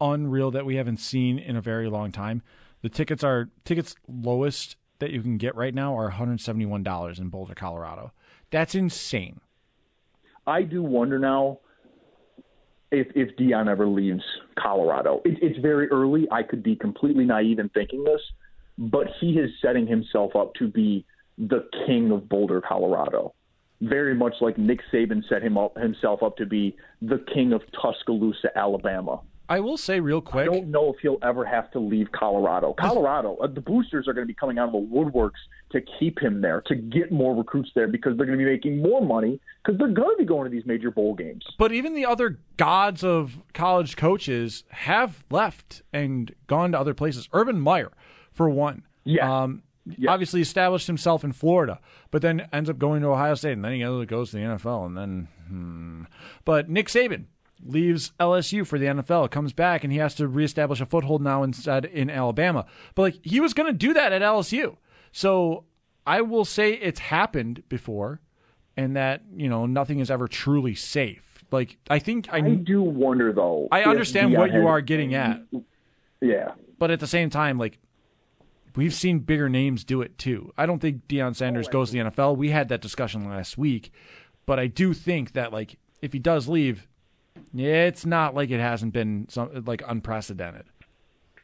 unreal 0.00 0.50
that 0.50 0.64
we 0.64 0.76
haven't 0.76 0.98
seen 0.98 1.38
in 1.38 1.56
a 1.56 1.60
very 1.60 1.88
long 1.88 2.12
time. 2.12 2.42
The 2.82 2.88
tickets 2.88 3.24
are 3.24 3.50
tickets 3.64 3.94
lowest 4.08 4.76
that 4.98 5.10
you 5.10 5.22
can 5.22 5.36
get 5.36 5.54
right 5.54 5.74
now 5.74 5.96
are 5.96 6.10
$171 6.10 7.18
in 7.18 7.28
Boulder, 7.28 7.54
Colorado. 7.54 8.12
That's 8.50 8.74
insane. 8.74 9.40
I 10.46 10.62
do 10.62 10.82
wonder 10.82 11.18
now 11.18 11.60
if 12.90 13.08
if 13.14 13.36
Deion 13.36 13.68
ever 13.68 13.86
leaves 13.86 14.22
Colorado. 14.58 15.20
It, 15.24 15.38
it's 15.42 15.58
very 15.58 15.88
early. 15.90 16.28
I 16.30 16.42
could 16.42 16.62
be 16.62 16.76
completely 16.76 17.24
naive 17.24 17.58
in 17.58 17.68
thinking 17.70 18.04
this, 18.04 18.20
but 18.78 19.06
he 19.20 19.38
is 19.38 19.50
setting 19.60 19.86
himself 19.86 20.36
up 20.36 20.54
to 20.54 20.68
be 20.68 21.04
the 21.38 21.68
king 21.86 22.10
of 22.10 22.28
Boulder, 22.28 22.60
Colorado. 22.60 23.34
Very 23.80 24.14
much 24.14 24.34
like 24.40 24.56
Nick 24.56 24.80
Saban 24.92 25.22
set 25.28 25.42
him 25.42 25.58
up 25.58 25.76
himself 25.76 26.22
up 26.22 26.36
to 26.36 26.46
be 26.46 26.76
the 27.02 27.24
king 27.34 27.52
of 27.52 27.62
Tuscaloosa, 27.80 28.56
Alabama. 28.56 29.20
I 29.48 29.60
will 29.60 29.76
say 29.76 30.00
real 30.00 30.22
quick. 30.22 30.48
I 30.48 30.52
don't 30.52 30.70
know 30.70 30.90
if 30.90 31.00
he'll 31.02 31.18
ever 31.22 31.44
have 31.44 31.70
to 31.72 31.78
leave 31.78 32.10
Colorado. 32.12 32.72
Colorado, 32.72 33.36
uh, 33.36 33.46
the 33.46 33.60
boosters 33.60 34.08
are 34.08 34.14
going 34.14 34.26
to 34.26 34.32
be 34.32 34.34
coming 34.34 34.58
out 34.58 34.68
of 34.68 34.72
the 34.72 34.78
woodworks 34.78 35.32
to 35.72 35.82
keep 35.98 36.18
him 36.18 36.40
there, 36.40 36.62
to 36.66 36.74
get 36.74 37.12
more 37.12 37.36
recruits 37.36 37.70
there 37.74 37.86
because 37.86 38.16
they're 38.16 38.26
going 38.26 38.38
to 38.38 38.44
be 38.44 38.50
making 38.50 38.80
more 38.80 39.02
money 39.02 39.38
because 39.62 39.78
they're 39.78 39.88
going 39.88 40.16
to 40.16 40.18
be 40.18 40.24
going 40.24 40.44
to 40.44 40.50
these 40.50 40.64
major 40.64 40.90
bowl 40.90 41.14
games. 41.14 41.44
But 41.58 41.72
even 41.72 41.94
the 41.94 42.06
other 42.06 42.38
gods 42.56 43.04
of 43.04 43.38
college 43.52 43.96
coaches 43.96 44.64
have 44.70 45.24
left 45.30 45.82
and 45.92 46.34
gone 46.46 46.72
to 46.72 46.80
other 46.80 46.94
places. 46.94 47.28
Urban 47.34 47.60
Meyer, 47.60 47.92
for 48.32 48.48
one. 48.48 48.84
Yeah. 49.04 49.42
Um, 49.42 49.62
Obviously 50.08 50.40
established 50.40 50.86
himself 50.86 51.24
in 51.24 51.32
Florida, 51.32 51.80
but 52.10 52.22
then 52.22 52.48
ends 52.52 52.70
up 52.70 52.78
going 52.78 53.02
to 53.02 53.08
Ohio 53.08 53.34
State, 53.34 53.52
and 53.52 53.64
then 53.64 53.72
he 53.72 53.80
goes 53.80 54.06
goes 54.06 54.30
to 54.30 54.36
the 54.36 54.42
NFL, 54.42 54.86
and 54.86 54.96
then. 54.96 55.28
Hmm. 55.48 56.02
But 56.44 56.70
Nick 56.70 56.88
Saban 56.88 57.26
leaves 57.64 58.12
LSU 58.18 58.66
for 58.66 58.78
the 58.78 58.86
NFL, 58.86 59.30
comes 59.30 59.52
back, 59.52 59.84
and 59.84 59.92
he 59.92 59.98
has 59.98 60.14
to 60.16 60.28
reestablish 60.28 60.80
a 60.80 60.86
foothold 60.86 61.22
now 61.22 61.42
instead 61.42 61.84
in 61.84 62.10
Alabama. 62.10 62.66
But 62.94 63.02
like 63.02 63.18
he 63.22 63.40
was 63.40 63.54
going 63.54 63.70
to 63.70 63.76
do 63.76 63.92
that 63.94 64.12
at 64.12 64.22
LSU, 64.22 64.76
so 65.12 65.64
I 66.06 66.20
will 66.20 66.44
say 66.44 66.72
it's 66.72 67.00
happened 67.00 67.62
before, 67.68 68.20
and 68.76 68.96
that 68.96 69.22
you 69.36 69.48
know 69.48 69.66
nothing 69.66 70.00
is 70.00 70.10
ever 70.10 70.28
truly 70.28 70.74
safe. 70.74 71.44
Like 71.50 71.78
I 71.88 71.98
think 71.98 72.28
I, 72.32 72.38
I 72.38 72.40
do 72.54 72.82
wonder 72.82 73.32
though. 73.32 73.68
I 73.70 73.84
understand 73.84 74.32
what 74.32 74.52
you 74.52 74.66
are 74.66 74.80
getting 74.80 75.14
at, 75.14 75.42
Yeah, 76.20 76.52
but 76.78 76.90
at 76.90 77.00
the 77.00 77.06
same 77.06 77.30
time, 77.30 77.58
like 77.58 77.78
we've 78.76 78.94
seen 78.94 79.20
bigger 79.20 79.48
names 79.48 79.84
do 79.84 80.02
it 80.02 80.18
too. 80.18 80.52
I 80.56 80.66
don't 80.66 80.80
think 80.80 81.06
Deion 81.08 81.34
Sanders 81.34 81.68
oh, 81.68 81.72
goes 81.72 81.90
to 81.90 82.02
the 82.02 82.10
NFL. 82.10 82.36
We 82.36 82.50
had 82.50 82.68
that 82.68 82.80
discussion 82.80 83.28
last 83.28 83.56
week, 83.58 83.92
but 84.46 84.58
I 84.58 84.66
do 84.66 84.94
think 84.94 85.32
that 85.32 85.52
like 85.52 85.76
if 86.02 86.12
he 86.12 86.18
does 86.18 86.48
leave, 86.48 86.86
yeah, 87.52 87.84
it's 87.84 88.06
not 88.06 88.34
like 88.34 88.50
it 88.50 88.60
hasn't 88.60 88.92
been 88.92 89.26
some 89.28 89.64
like 89.66 89.82
unprecedented. 89.86 90.64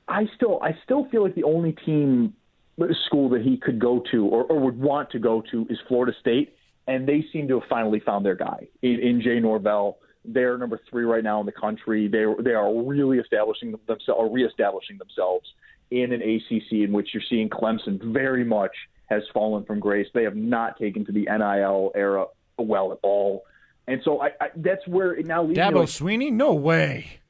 I 0.08 0.26
still 0.34 0.60
I 0.62 0.76
still 0.84 1.08
feel 1.10 1.22
like 1.22 1.34
the 1.34 1.44
only 1.44 1.72
team 1.72 2.34
uh, 2.80 2.86
school 3.06 3.28
that 3.30 3.42
he 3.42 3.56
could 3.56 3.78
go 3.78 4.02
to 4.10 4.26
or, 4.26 4.44
or 4.44 4.60
would 4.60 4.78
want 4.78 5.10
to 5.10 5.18
go 5.18 5.42
to 5.50 5.66
is 5.70 5.78
Florida 5.88 6.12
State, 6.20 6.54
and 6.86 7.06
they 7.08 7.24
seem 7.32 7.48
to 7.48 7.60
have 7.60 7.68
finally 7.68 8.00
found 8.00 8.24
their 8.26 8.34
guy 8.34 8.68
in, 8.82 8.98
in 9.00 9.22
Jay 9.22 9.38
Norvell. 9.38 9.98
They're 10.24 10.58
number 10.58 10.80
three 10.90 11.04
right 11.04 11.24
now 11.24 11.40
in 11.40 11.46
the 11.46 11.52
country. 11.52 12.08
They 12.08 12.24
they 12.42 12.52
are 12.52 12.74
really 12.74 13.18
establishing 13.18 13.70
themselves 13.72 14.08
or 14.08 14.30
reestablishing 14.30 14.98
themselves 14.98 15.46
in 15.90 16.12
an 16.12 16.22
ACC 16.22 16.72
in 16.72 16.92
which 16.92 17.08
you're 17.12 17.22
seeing 17.28 17.48
Clemson 17.48 18.02
very 18.12 18.44
much 18.44 18.72
has 19.06 19.22
fallen 19.34 19.64
from 19.64 19.80
grace. 19.80 20.06
They 20.14 20.24
have 20.24 20.36
not 20.36 20.78
taken 20.78 21.04
to 21.06 21.12
the 21.12 21.22
NIL 21.22 21.92
era 21.94 22.26
well 22.58 22.92
at 22.92 22.98
all, 23.02 23.44
and 23.86 24.00
so 24.04 24.22
I, 24.22 24.28
I 24.40 24.48
that's 24.56 24.86
where 24.86 25.12
it 25.14 25.26
now 25.26 25.42
leads. 25.42 25.58
me 25.58 25.64
Dabo 25.64 25.74
like, 25.80 25.88
Swinney? 25.88 26.32
No 26.32 26.54
way. 26.54 27.20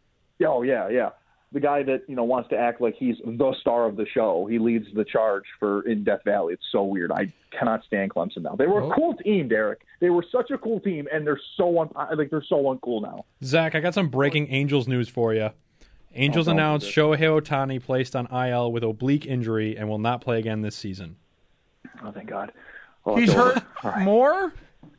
Oh 0.44 0.62
yeah, 0.62 0.88
yeah. 0.88 1.10
The 1.52 1.60
guy 1.60 1.82
that 1.82 2.02
you 2.06 2.14
know 2.14 2.24
wants 2.24 2.48
to 2.50 2.56
act 2.56 2.80
like 2.80 2.94
he's 2.96 3.16
the 3.24 3.54
star 3.60 3.86
of 3.86 3.96
the 3.96 4.06
show. 4.06 4.46
He 4.48 4.58
leads 4.58 4.86
the 4.94 5.04
charge 5.04 5.44
for 5.58 5.82
in 5.88 6.04
Death 6.04 6.20
Valley. 6.24 6.54
It's 6.54 6.66
so 6.70 6.84
weird. 6.84 7.10
I 7.10 7.32
cannot 7.50 7.82
stand 7.84 8.10
Clemson 8.12 8.42
now. 8.42 8.54
They 8.54 8.66
were 8.66 8.82
a 8.82 8.94
cool 8.94 9.14
team, 9.14 9.48
Derek. 9.48 9.80
They 10.00 10.10
were 10.10 10.24
such 10.30 10.50
a 10.50 10.58
cool 10.58 10.80
team, 10.80 11.08
and 11.12 11.26
they're 11.26 11.40
so 11.56 11.80
un- 11.80 11.90
like 12.16 12.30
they're 12.30 12.44
so 12.46 12.62
uncool 12.64 13.02
now. 13.02 13.24
Zach, 13.42 13.74
I 13.74 13.80
got 13.80 13.94
some 13.94 14.08
breaking 14.08 14.52
Angels 14.52 14.86
news 14.86 15.08
for 15.08 15.34
you. 15.34 15.50
Angels 16.14 16.48
Oh, 16.48 16.52
announced 16.52 16.92
do 16.92 17.00
Shohei 17.00 17.40
Ohtani 17.40 17.82
placed 17.82 18.16
on 18.16 18.26
IL 18.34 18.72
with 18.72 18.82
oblique 18.82 19.26
injury 19.26 19.76
and 19.76 19.88
will 19.88 19.98
not 19.98 20.20
play 20.20 20.38
again 20.38 20.62
this 20.62 20.76
season. 20.76 21.16
Oh 22.02 22.10
thank 22.12 22.28
God. 22.28 22.52
Oh, 23.06 23.16
He's 23.16 23.32
hurt 23.32 23.62
All 23.82 23.90
right. 23.90 24.02
more? 24.04 24.52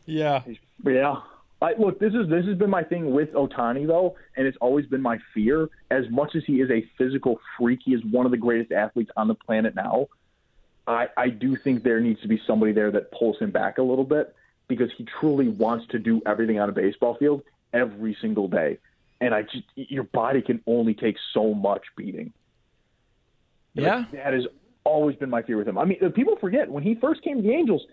Yeah. 0.06 0.42
Yeah. 0.86 1.18
I, 1.62 1.74
look, 1.78 2.00
this 2.00 2.14
is 2.16 2.28
this 2.28 2.46
has 2.46 2.58
been 2.58 2.72
my 2.72 2.84
thing 2.84 3.12
with 3.12 3.32
Ohtani 3.34 3.86
though, 3.86 4.16
and 4.36 4.48
it's 4.48 4.58
always 4.62 4.88
been 4.88 5.02
my 5.02 5.20
fear. 5.34 5.70
As 5.92 6.06
much 6.10 6.36
as 6.36 6.44
he 6.46 6.60
is 6.62 6.72
a 6.72 6.84
physical 6.98 7.40
freak, 7.58 7.82
he 7.86 7.94
is 7.94 8.02
one 8.10 8.26
of 8.26 8.32
the 8.32 8.38
greatest 8.38 8.72
athletes 8.72 9.12
on 9.16 9.28
the 9.28 9.36
planet 9.36 9.76
now. 9.76 10.08
I, 10.88 11.08
I 11.16 11.30
do 11.30 11.56
think 11.56 11.84
there 11.84 12.00
needs 12.00 12.20
to 12.22 12.28
be 12.28 12.42
somebody 12.48 12.72
there 12.72 12.90
that 12.92 13.12
pulls 13.12 13.38
him 13.38 13.52
back 13.52 13.78
a 13.78 13.84
little 13.84 14.04
bit 14.04 14.36
because 14.68 14.90
he 14.98 15.06
truly 15.20 15.50
wants 15.50 15.86
to 15.92 16.00
do 16.00 16.22
everything 16.26 16.60
on 16.60 16.68
a 16.70 16.72
baseball 16.72 17.16
field 17.16 17.44
every 17.74 18.18
single 18.20 18.48
day, 18.48 18.80
and 19.22 19.34
I 19.34 19.44
just 19.44 19.64
your 19.76 20.04
body 20.04 20.42
can 20.42 20.62
only 20.68 20.94
take 20.94 21.16
so 21.34 21.54
much 21.54 21.84
beating. 21.96 22.34
Yeah. 23.74 23.98
Like, 23.98 24.12
that 24.12 24.34
has 24.34 24.44
always 24.84 25.16
been 25.16 25.30
my 25.30 25.42
fear 25.44 25.58
with 25.58 25.68
him. 25.68 25.78
I 25.78 25.86
mean, 25.86 25.98
people 26.12 26.36
forget 26.42 26.70
when 26.70 26.84
he 26.84 26.96
first 26.96 27.22
came 27.24 27.38
to 27.38 27.44
the 27.44 27.54
Angels, 27.54 27.84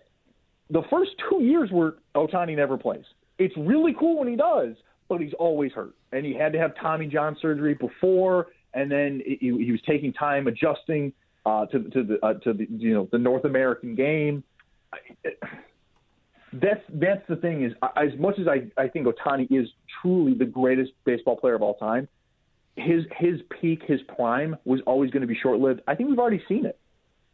the 0.70 0.82
first 0.90 1.12
two 1.30 1.42
years 1.42 1.70
were 1.70 1.98
Ohtani 2.14 2.56
never 2.56 2.76
plays. 2.76 3.04
It's 3.38 3.56
really 3.56 3.94
cool 3.98 4.18
when 4.18 4.28
he 4.28 4.36
does, 4.36 4.74
but 5.08 5.20
he's 5.20 5.34
always 5.34 5.72
hurt. 5.72 5.94
And 6.12 6.26
he 6.26 6.34
had 6.34 6.52
to 6.54 6.58
have 6.58 6.72
Tommy 6.80 7.06
John 7.06 7.36
surgery 7.40 7.74
before, 7.74 8.48
and 8.74 8.90
then 8.90 9.22
he, 9.24 9.36
he 9.40 9.70
was 9.70 9.80
taking 9.86 10.12
time 10.12 10.46
adjusting 10.46 11.12
uh, 11.46 11.66
to 11.66 11.78
to 11.90 12.02
the 12.02 12.26
uh, 12.26 12.34
to 12.34 12.52
the 12.52 12.66
you 12.70 12.94
know 12.94 13.08
the 13.12 13.18
North 13.18 13.44
American 13.44 13.94
game. 13.94 14.42
That's 16.52 16.80
that's 16.88 17.26
the 17.28 17.36
thing 17.36 17.64
is 17.64 17.72
as 17.96 18.18
much 18.18 18.38
as 18.38 18.46
I, 18.48 18.70
I 18.80 18.88
think 18.88 19.06
Ohtani 19.06 19.46
is 19.50 19.68
truly 20.00 20.34
the 20.34 20.46
greatest 20.46 20.92
baseball 21.04 21.36
player 21.36 21.54
of 21.54 21.62
all 21.62 21.74
time, 21.74 22.08
his 22.76 23.04
his 23.18 23.40
peak, 23.60 23.82
his 23.86 24.00
prime 24.16 24.56
was 24.64 24.80
always 24.86 25.10
going 25.10 25.20
to 25.20 25.26
be 25.26 25.38
short 25.40 25.58
lived. 25.58 25.80
I 25.86 25.94
think 25.94 26.08
we've 26.08 26.18
already 26.18 26.42
seen 26.48 26.64
it. 26.64 26.78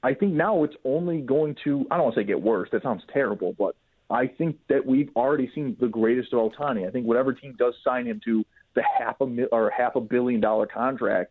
I 0.03 0.15
think 0.15 0.33
now 0.33 0.65
it's 0.65 0.75
only 0.85 1.21
going 1.21 1.57
to 1.65 1.87
I 1.91 1.97
don't 1.97 2.05
want 2.05 2.15
to 2.17 2.21
say 2.23 2.25
get 2.25 2.43
worse. 2.43 2.69
That 2.73 2.83
sounds 2.83 3.03
terrible, 3.13 3.55
but 3.57 3.77
I 4.11 4.27
think 4.27 4.59
that 4.69 4.85
we've 4.85 5.11
already 5.17 5.51
seen 5.55 5.77
the 5.81 5.89
greatest 5.89 6.33
of 6.33 6.53
Ohtani. 6.53 6.87
I 6.87 6.91
think 6.91 7.07
whatever 7.07 7.33
team 7.33 7.55
does 7.59 7.75
sign 7.85 8.07
him 8.07 8.21
to 8.25 8.45
the 8.75 8.83
half 8.83 9.21
a 9.21 9.27
mil, 9.27 9.47
or 9.53 9.71
half 9.71 9.95
a 9.95 10.01
billion 10.01 10.41
dollar 10.41 10.67
contract 10.67 11.31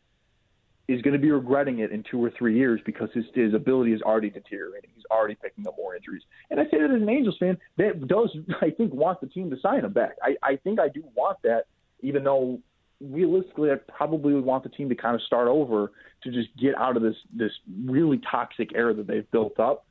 is 0.88 1.02
going 1.02 1.13
to 1.13 1.19
be 1.19 1.32
regretting 1.32 1.80
it 1.80 1.91
in 1.91 2.04
two 2.04 2.24
or 2.24 2.30
three 2.38 2.58
years 2.58 2.82
because 2.86 3.10
his 3.13 3.26
his 3.34 3.54
ability 3.54 3.93
is 3.93 4.02
already 4.02 4.30
deteriorating. 4.30 4.89
He's 4.96 5.06
already 5.10 5.36
picking 5.36 5.65
up 5.67 5.76
more 5.78 5.96
injuries. 5.96 6.24
And 6.50 6.60
I 6.60 6.63
say 6.65 6.80
that 6.82 6.91
as 6.91 7.02
an 7.02 7.10
Angels 7.10 7.38
fan 7.39 7.58
that 7.78 8.08
does 8.08 8.36
I 8.62 8.69
think 8.69 8.93
want 8.93 9.22
the 9.22 9.28
team 9.28 9.50
to 9.52 9.60
sign 9.62 9.86
him 9.86 9.93
back. 9.93 10.17
I, 10.22 10.36
I 10.43 10.56
think 10.58 10.80
I 10.80 10.89
do 10.89 11.04
want 11.15 11.38
that, 11.43 11.67
even 12.02 12.24
though 12.24 12.60
realistically 13.02 13.72
I 13.72 13.76
probably 13.76 14.34
would 14.34 14.46
want 14.46 14.63
the 14.63 14.69
team 14.69 14.89
to 14.89 14.96
kind 14.96 15.15
of 15.15 15.22
start 15.24 15.48
over 15.48 15.91
to 16.24 16.32
just 16.32 16.50
get 16.58 16.76
out 16.78 16.98
of 16.98 17.04
this 17.04 17.15
this 17.34 17.52
really 17.86 18.19
toxic 18.30 18.72
era 18.76 18.93
that 18.93 19.08
they've 19.08 19.30
built 19.32 19.60
up. 19.60 19.86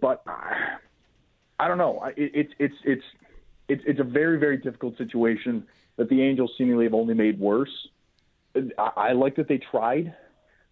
But 0.00 0.22
uh, 0.26 0.76
I 1.58 1.66
don't 1.68 1.78
know. 1.78 1.98
I- 1.98 2.10
It, 2.10 2.30
it's 2.34 2.52
it's 2.58 2.74
it's 2.84 3.04
it's 3.68 3.82
it's 3.86 4.00
a 4.00 4.04
very 4.04 4.38
very 4.38 4.56
difficult 4.56 4.96
situation 4.98 5.66
that 5.96 6.08
the 6.08 6.22
Angels 6.22 6.52
seemingly 6.56 6.84
have 6.84 6.94
only 6.94 7.14
made 7.14 7.40
worse. 7.40 7.88
I, 8.78 8.90
I 8.96 9.12
like 9.12 9.34
that 9.36 9.48
they 9.48 9.58
tried, 9.58 10.14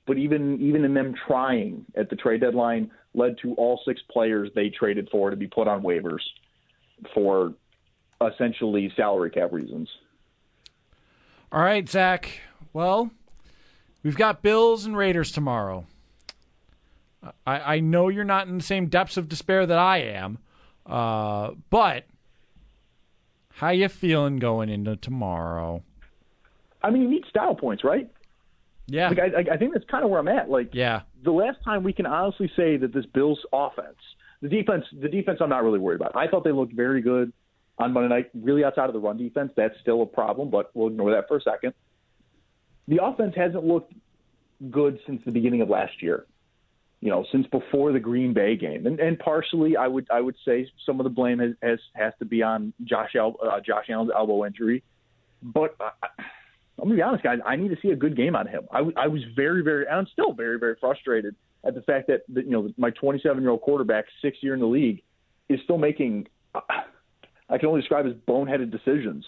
but 0.06 0.18
even 0.18 0.60
even 0.60 0.84
in 0.84 0.94
them 0.94 1.14
trying 1.26 1.84
at 1.96 2.08
the 2.10 2.16
trade 2.16 2.40
deadline 2.40 2.90
led 3.14 3.36
to 3.42 3.54
all 3.54 3.80
six 3.84 4.00
players 4.10 4.50
they 4.54 4.68
traded 4.68 5.08
for 5.10 5.30
to 5.30 5.36
be 5.36 5.46
put 5.46 5.68
on 5.68 5.82
waivers 5.82 6.20
for 7.14 7.54
essentially 8.20 8.92
salary 8.96 9.30
cap 9.30 9.52
reasons. 9.52 9.88
All 11.52 11.62
right, 11.62 11.88
Zach. 11.88 12.40
Well, 12.72 13.10
we've 14.02 14.16
got 14.16 14.42
Bills 14.42 14.86
and 14.86 14.96
Raiders 14.96 15.32
tomorrow. 15.32 15.86
I, 17.46 17.76
I 17.76 17.80
know 17.80 18.08
you're 18.08 18.24
not 18.24 18.46
in 18.46 18.58
the 18.58 18.64
same 18.64 18.86
depths 18.86 19.16
of 19.16 19.28
despair 19.28 19.66
that 19.66 19.78
I 19.78 19.98
am, 19.98 20.38
uh, 20.84 21.52
but 21.70 22.04
how 23.54 23.70
you 23.70 23.88
feeling 23.88 24.36
going 24.36 24.68
into 24.68 24.96
tomorrow? 24.96 25.82
I 26.82 26.90
mean, 26.90 27.02
you 27.02 27.08
need 27.08 27.24
style 27.28 27.54
points, 27.54 27.82
right? 27.82 28.08
Yeah, 28.88 29.08
Like 29.08 29.18
I, 29.18 29.54
I- 29.54 29.56
think 29.56 29.72
that's 29.72 29.84
kind 29.90 30.04
of 30.04 30.10
where 30.10 30.20
I'm 30.20 30.28
at. 30.28 30.48
Like 30.48 30.70
yeah, 30.72 31.02
the 31.24 31.32
last 31.32 31.58
time 31.64 31.82
we 31.82 31.92
can 31.92 32.06
honestly 32.06 32.50
say 32.56 32.76
that 32.76 32.92
this 32.94 33.04
Bills 33.06 33.40
offense, 33.52 33.96
the 34.42 34.48
defense, 34.48 34.84
the 34.92 35.08
defense, 35.08 35.38
I'm 35.40 35.48
not 35.48 35.64
really 35.64 35.78
worried 35.80 36.00
about. 36.00 36.16
I 36.16 36.28
thought 36.28 36.44
they 36.44 36.52
looked 36.52 36.72
very 36.72 37.02
good 37.02 37.32
on 37.78 37.92
Monday 37.92 38.08
night. 38.08 38.30
Really, 38.34 38.64
outside 38.64 38.86
of 38.86 38.92
the 38.92 39.00
run 39.00 39.16
defense, 39.16 39.50
that's 39.56 39.74
still 39.80 40.02
a 40.02 40.06
problem, 40.06 40.50
but 40.50 40.70
we'll 40.74 40.88
ignore 40.88 41.10
that 41.12 41.26
for 41.26 41.36
a 41.36 41.40
second. 41.42 41.74
The 42.86 43.02
offense 43.02 43.34
hasn't 43.36 43.64
looked 43.64 43.92
good 44.70 45.00
since 45.06 45.20
the 45.24 45.32
beginning 45.32 45.62
of 45.62 45.68
last 45.68 46.00
year. 46.00 46.26
You 47.00 47.10
know, 47.10 47.26
since 47.32 47.46
before 47.48 47.92
the 47.92 48.00
Green 48.00 48.32
Bay 48.34 48.56
game, 48.56 48.86
and 48.86 49.00
and 49.00 49.18
partially, 49.18 49.76
I 49.76 49.88
would 49.88 50.06
I 50.12 50.20
would 50.20 50.36
say 50.44 50.70
some 50.86 51.00
of 51.00 51.04
the 51.04 51.10
blame 51.10 51.40
has 51.40 51.54
has, 51.60 51.78
has 51.94 52.12
to 52.20 52.24
be 52.24 52.42
on 52.42 52.72
Josh 52.84 53.16
El, 53.16 53.36
uh, 53.42 53.60
Josh 53.60 53.86
Allen's 53.90 54.12
elbow 54.14 54.46
injury, 54.46 54.84
but. 55.42 55.74
I, 55.80 55.90
I'm 56.78 56.84
gonna 56.84 56.96
be 56.96 57.02
honest, 57.02 57.24
guys. 57.24 57.38
I 57.44 57.56
need 57.56 57.68
to 57.68 57.76
see 57.80 57.88
a 57.88 57.96
good 57.96 58.16
game 58.16 58.36
out 58.36 58.46
of 58.46 58.52
him. 58.52 58.68
I, 58.70 59.06
was 59.06 59.22
very, 59.34 59.62
very, 59.62 59.86
and 59.86 59.96
I'm 59.96 60.06
still 60.12 60.32
very, 60.32 60.58
very 60.58 60.76
frustrated 60.78 61.34
at 61.64 61.74
the 61.74 61.80
fact 61.82 62.06
that, 62.08 62.22
that 62.34 62.44
you 62.44 62.50
know 62.50 62.68
my 62.76 62.90
27 62.90 63.42
year 63.42 63.50
old 63.50 63.62
quarterback, 63.62 64.04
sixth 64.20 64.42
year 64.42 64.54
in 64.54 64.60
the 64.60 64.66
league, 64.66 65.02
is 65.48 65.58
still 65.64 65.78
making. 65.78 66.26
I 66.54 67.58
can 67.58 67.68
only 67.68 67.80
describe 67.80 68.06
as 68.06 68.12
boneheaded 68.28 68.70
decisions. 68.70 69.24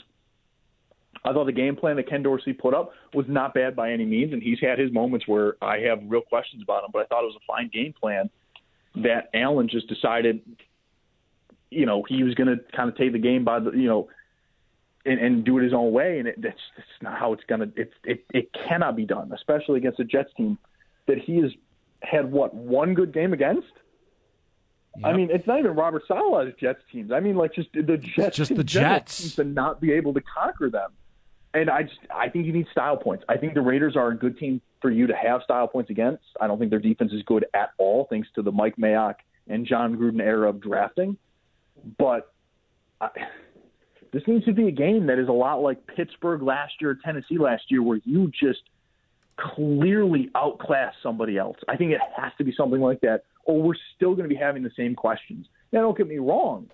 I 1.25 1.33
thought 1.33 1.47
the 1.47 1.53
game 1.53 1.77
plan 1.77 1.97
that 1.97 2.09
Ken 2.09 2.23
Dorsey 2.23 2.53
put 2.53 2.75
up 2.75 2.93
was 3.13 3.27
not 3.29 3.55
bad 3.55 3.75
by 3.75 3.93
any 3.93 4.05
means, 4.05 4.33
and 4.33 4.43
he's 4.43 4.59
had 4.61 4.79
his 4.79 4.93
moments 4.93 5.27
where 5.27 5.57
I 5.63 5.79
have 5.81 6.01
real 6.07 6.21
questions 6.21 6.63
about 6.63 6.85
him. 6.85 6.91
But 6.93 7.03
I 7.03 7.05
thought 7.07 7.23
it 7.23 7.27
was 7.27 7.37
a 7.37 7.47
fine 7.47 7.71
game 7.73 7.95
plan 7.99 8.31
that 8.97 9.31
Allen 9.35 9.69
just 9.69 9.89
decided, 9.89 10.41
you 11.71 11.87
know, 11.87 12.05
he 12.09 12.23
was 12.23 12.35
going 12.35 12.49
to 12.49 12.63
kind 12.77 12.89
of 12.89 12.97
take 12.97 13.13
the 13.13 13.19
game 13.19 13.45
by 13.45 13.61
the, 13.61 13.71
you 13.73 13.89
know, 13.89 14.09
and, 15.09 15.21
and 15.21 15.45
do 15.45 15.59
it 15.59 15.65
his 15.65 15.73
own 15.73 15.93
way. 15.93 16.19
And 16.19 16.29
it, 16.29 16.41
that's, 16.41 16.59
that's 16.77 16.89
not 17.03 17.19
how 17.19 17.33
it's 17.33 17.45
gonna. 17.49 17.69
It, 17.77 17.93
it 18.05 18.25
it 18.33 18.51
cannot 18.69 18.97
be 18.97 19.05
done, 19.05 19.33
especially 19.33 19.79
against 19.79 20.01
a 20.01 20.05
Jets 20.05 20.31
team 20.37 20.59
that 21.07 21.19
he 21.19 21.39
has 21.39 21.51
had 22.03 22.31
what 22.31 22.55
one 22.55 22.95
good 22.95 23.13
game 23.13 23.33
against. 23.33 23.69
I 25.05 25.13
mean, 25.13 25.29
it's 25.31 25.47
not 25.47 25.61
even 25.61 25.75
Robert 25.77 26.03
Saleh's 26.09 26.55
Jets 26.61 26.81
teams. 26.91 27.13
I 27.13 27.21
mean, 27.21 27.37
like 27.37 27.55
just 27.55 27.69
the 27.73 27.97
Jets. 27.97 28.37
just 28.37 28.55
the 28.55 28.65
Jets. 28.65 29.37
to 29.37 29.45
not 29.45 29.81
be 29.81 29.93
able 29.93 30.13
to 30.15 30.21
conquer 30.21 30.71
them. 30.71 30.91
And 31.55 31.71
I 31.71 31.85
just 31.85 31.99
I 32.15 32.29
think 32.29 32.47
you 32.47 32.53
need 32.53 32.67
style 32.73 32.97
points. 32.97 33.25
I 33.29 33.37
think 33.37 33.55
the 33.55 33.61
Raiders 33.61 33.97
are 33.97 34.09
a 34.09 34.17
good 34.17 34.39
team 34.39 34.61
for 34.83 34.91
you 34.91 35.07
to 35.07 35.15
have 35.15 35.43
style 35.43 35.69
points 35.69 35.91
against. 35.91 36.25
I 36.41 36.47
don't 36.47 36.59
think 36.59 36.71
their 36.71 36.79
defense 36.81 37.13
is 37.13 37.23
good 37.23 37.47
at 37.55 37.71
all, 37.79 38.07
thanks 38.11 38.29
to 38.35 38.43
the 38.43 38.53
Mike 38.53 38.77
Mayock 38.77 39.17
and 39.49 39.67
Jon 39.67 39.97
Gruden 39.97 40.21
era 40.21 40.49
of 40.49 40.61
drafting. 40.61 41.17
But 41.97 42.33
I, 43.01 43.09
this 44.13 44.23
needs 44.27 44.45
to 44.47 44.53
be 44.53 44.69
a 44.69 44.73
game 44.73 45.07
that 45.07 45.19
is 45.19 45.29
a 45.29 45.33
lot 45.33 45.57
like 45.63 45.87
Pittsburgh 45.87 46.43
last 46.43 46.75
year, 46.81 46.99
Tennessee 47.05 47.39
last 47.39 47.65
year, 47.69 47.83
where 47.83 48.01
you 48.05 48.29
just 48.29 48.63
clearly 49.37 50.31
outclass 50.35 50.95
somebody 51.03 51.39
else. 51.39 51.57
I 51.69 51.77
think 51.77 51.93
it 51.93 52.01
has 52.17 52.33
to 52.39 52.45
be 52.45 52.53
something 52.57 52.81
like 52.81 53.01
that, 53.03 53.23
or 53.45 53.63
we're 53.63 53.75
still 53.97 54.15
going 54.15 54.29
to 54.29 54.35
be 54.35 54.41
having 54.41 54.63
the 54.63 54.73
same 54.77 54.95
questions. 54.95 55.47
Now, 55.73 55.83
don't 55.83 55.97
get 55.97 56.09
me 56.09 56.19
wrong. 56.19 56.69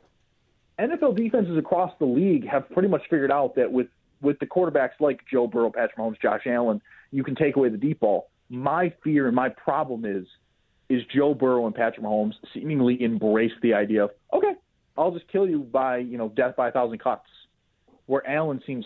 NFL 0.78 1.16
defenses 1.16 1.56
across 1.56 1.92
the 1.98 2.06
league 2.06 2.46
have 2.48 2.68
pretty 2.70 2.88
much 2.88 3.02
figured 3.02 3.30
out 3.30 3.54
that 3.56 3.70
with 3.70 3.88
with 4.22 4.38
the 4.38 4.46
quarterbacks 4.46 5.00
like 5.00 5.20
Joe 5.30 5.46
Burrow, 5.46 5.70
Patrick 5.70 5.98
Mahomes, 5.98 6.20
Josh 6.20 6.42
Allen, 6.46 6.80
you 7.10 7.22
can 7.22 7.34
take 7.34 7.56
away 7.56 7.68
the 7.68 7.76
deep 7.76 8.00
ball. 8.00 8.30
My 8.48 8.92
fear 9.02 9.26
and 9.26 9.36
my 9.36 9.50
problem 9.50 10.04
is 10.04 10.26
is 10.88 11.02
Joe 11.14 11.34
Burrow 11.34 11.66
and 11.66 11.74
Patrick 11.74 12.04
Mahomes 12.04 12.34
seemingly 12.52 13.00
embrace 13.02 13.52
the 13.62 13.74
idea 13.74 14.04
of 14.04 14.10
okay, 14.32 14.54
I'll 14.96 15.12
just 15.12 15.28
kill 15.28 15.48
you 15.48 15.60
by 15.60 15.98
you 15.98 16.18
know 16.18 16.28
death 16.28 16.56
by 16.56 16.68
a 16.68 16.72
thousand 16.72 16.98
cuts. 16.98 17.26
Where 18.06 18.26
Allen 18.28 18.62
seems 18.66 18.84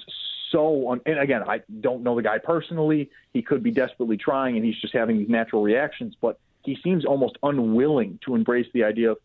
so, 0.53 0.93
un- 0.93 1.01
and 1.07 1.19
again, 1.19 1.43
I 1.43 1.63
don't 1.81 2.03
know 2.03 2.15
the 2.17 2.23
guy 2.23 2.39
personally. 2.39 3.11
He 3.33 3.43
could 3.43 3.63
be 3.63 3.71
desperately 3.71 4.17
trying, 4.17 4.57
and 4.57 4.65
he's 4.65 4.81
just 4.81 4.95
having 4.95 5.19
these 5.19 5.29
natural 5.29 5.63
reactions. 5.63 6.15
But 6.21 6.39
he 6.65 6.79
seems 6.83 7.05
almost 7.05 7.37
unwilling 7.43 8.19
to 8.25 8.35
embrace 8.35 8.67
the 8.73 8.85
idea 8.85 9.13
of, 9.13 9.19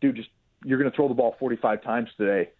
dude, 0.00 0.16
just 0.16 0.28
you're 0.64 0.78
going 0.78 0.90
to 0.90 0.96
throw 0.96 1.08
the 1.08 1.14
ball 1.14 1.36
45 1.38 1.82
times 1.82 2.10
today, 2.16 2.50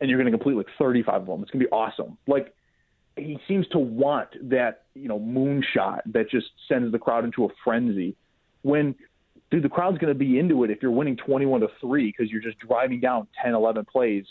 and 0.00 0.10
you're 0.10 0.18
going 0.18 0.30
to 0.30 0.36
complete 0.36 0.56
like 0.56 0.66
35 0.78 1.14
of 1.14 1.26
them. 1.26 1.42
It's 1.42 1.50
going 1.50 1.60
to 1.60 1.66
be 1.66 1.72
awesome. 1.72 2.16
Like 2.26 2.54
he 3.16 3.38
seems 3.46 3.66
to 3.68 3.78
want 3.78 4.28
that 4.50 4.84
you 4.94 5.08
know 5.08 5.18
moonshot 5.18 6.00
that 6.06 6.30
just 6.30 6.46
sends 6.68 6.90
the 6.92 6.98
crowd 6.98 7.24
into 7.24 7.44
a 7.44 7.48
frenzy. 7.64 8.16
When 8.62 8.94
dude, 9.50 9.62
the 9.62 9.68
crowd's 9.68 9.98
going 9.98 10.12
to 10.12 10.18
be 10.18 10.38
into 10.38 10.64
it 10.64 10.70
if 10.70 10.82
you're 10.82 10.90
winning 10.90 11.16
21 11.16 11.60
to 11.62 11.68
three 11.80 12.06
because 12.06 12.30
you're 12.30 12.42
just 12.42 12.58
driving 12.58 13.00
down 13.00 13.26
10, 13.42 13.54
11 13.54 13.84
plays 13.86 14.24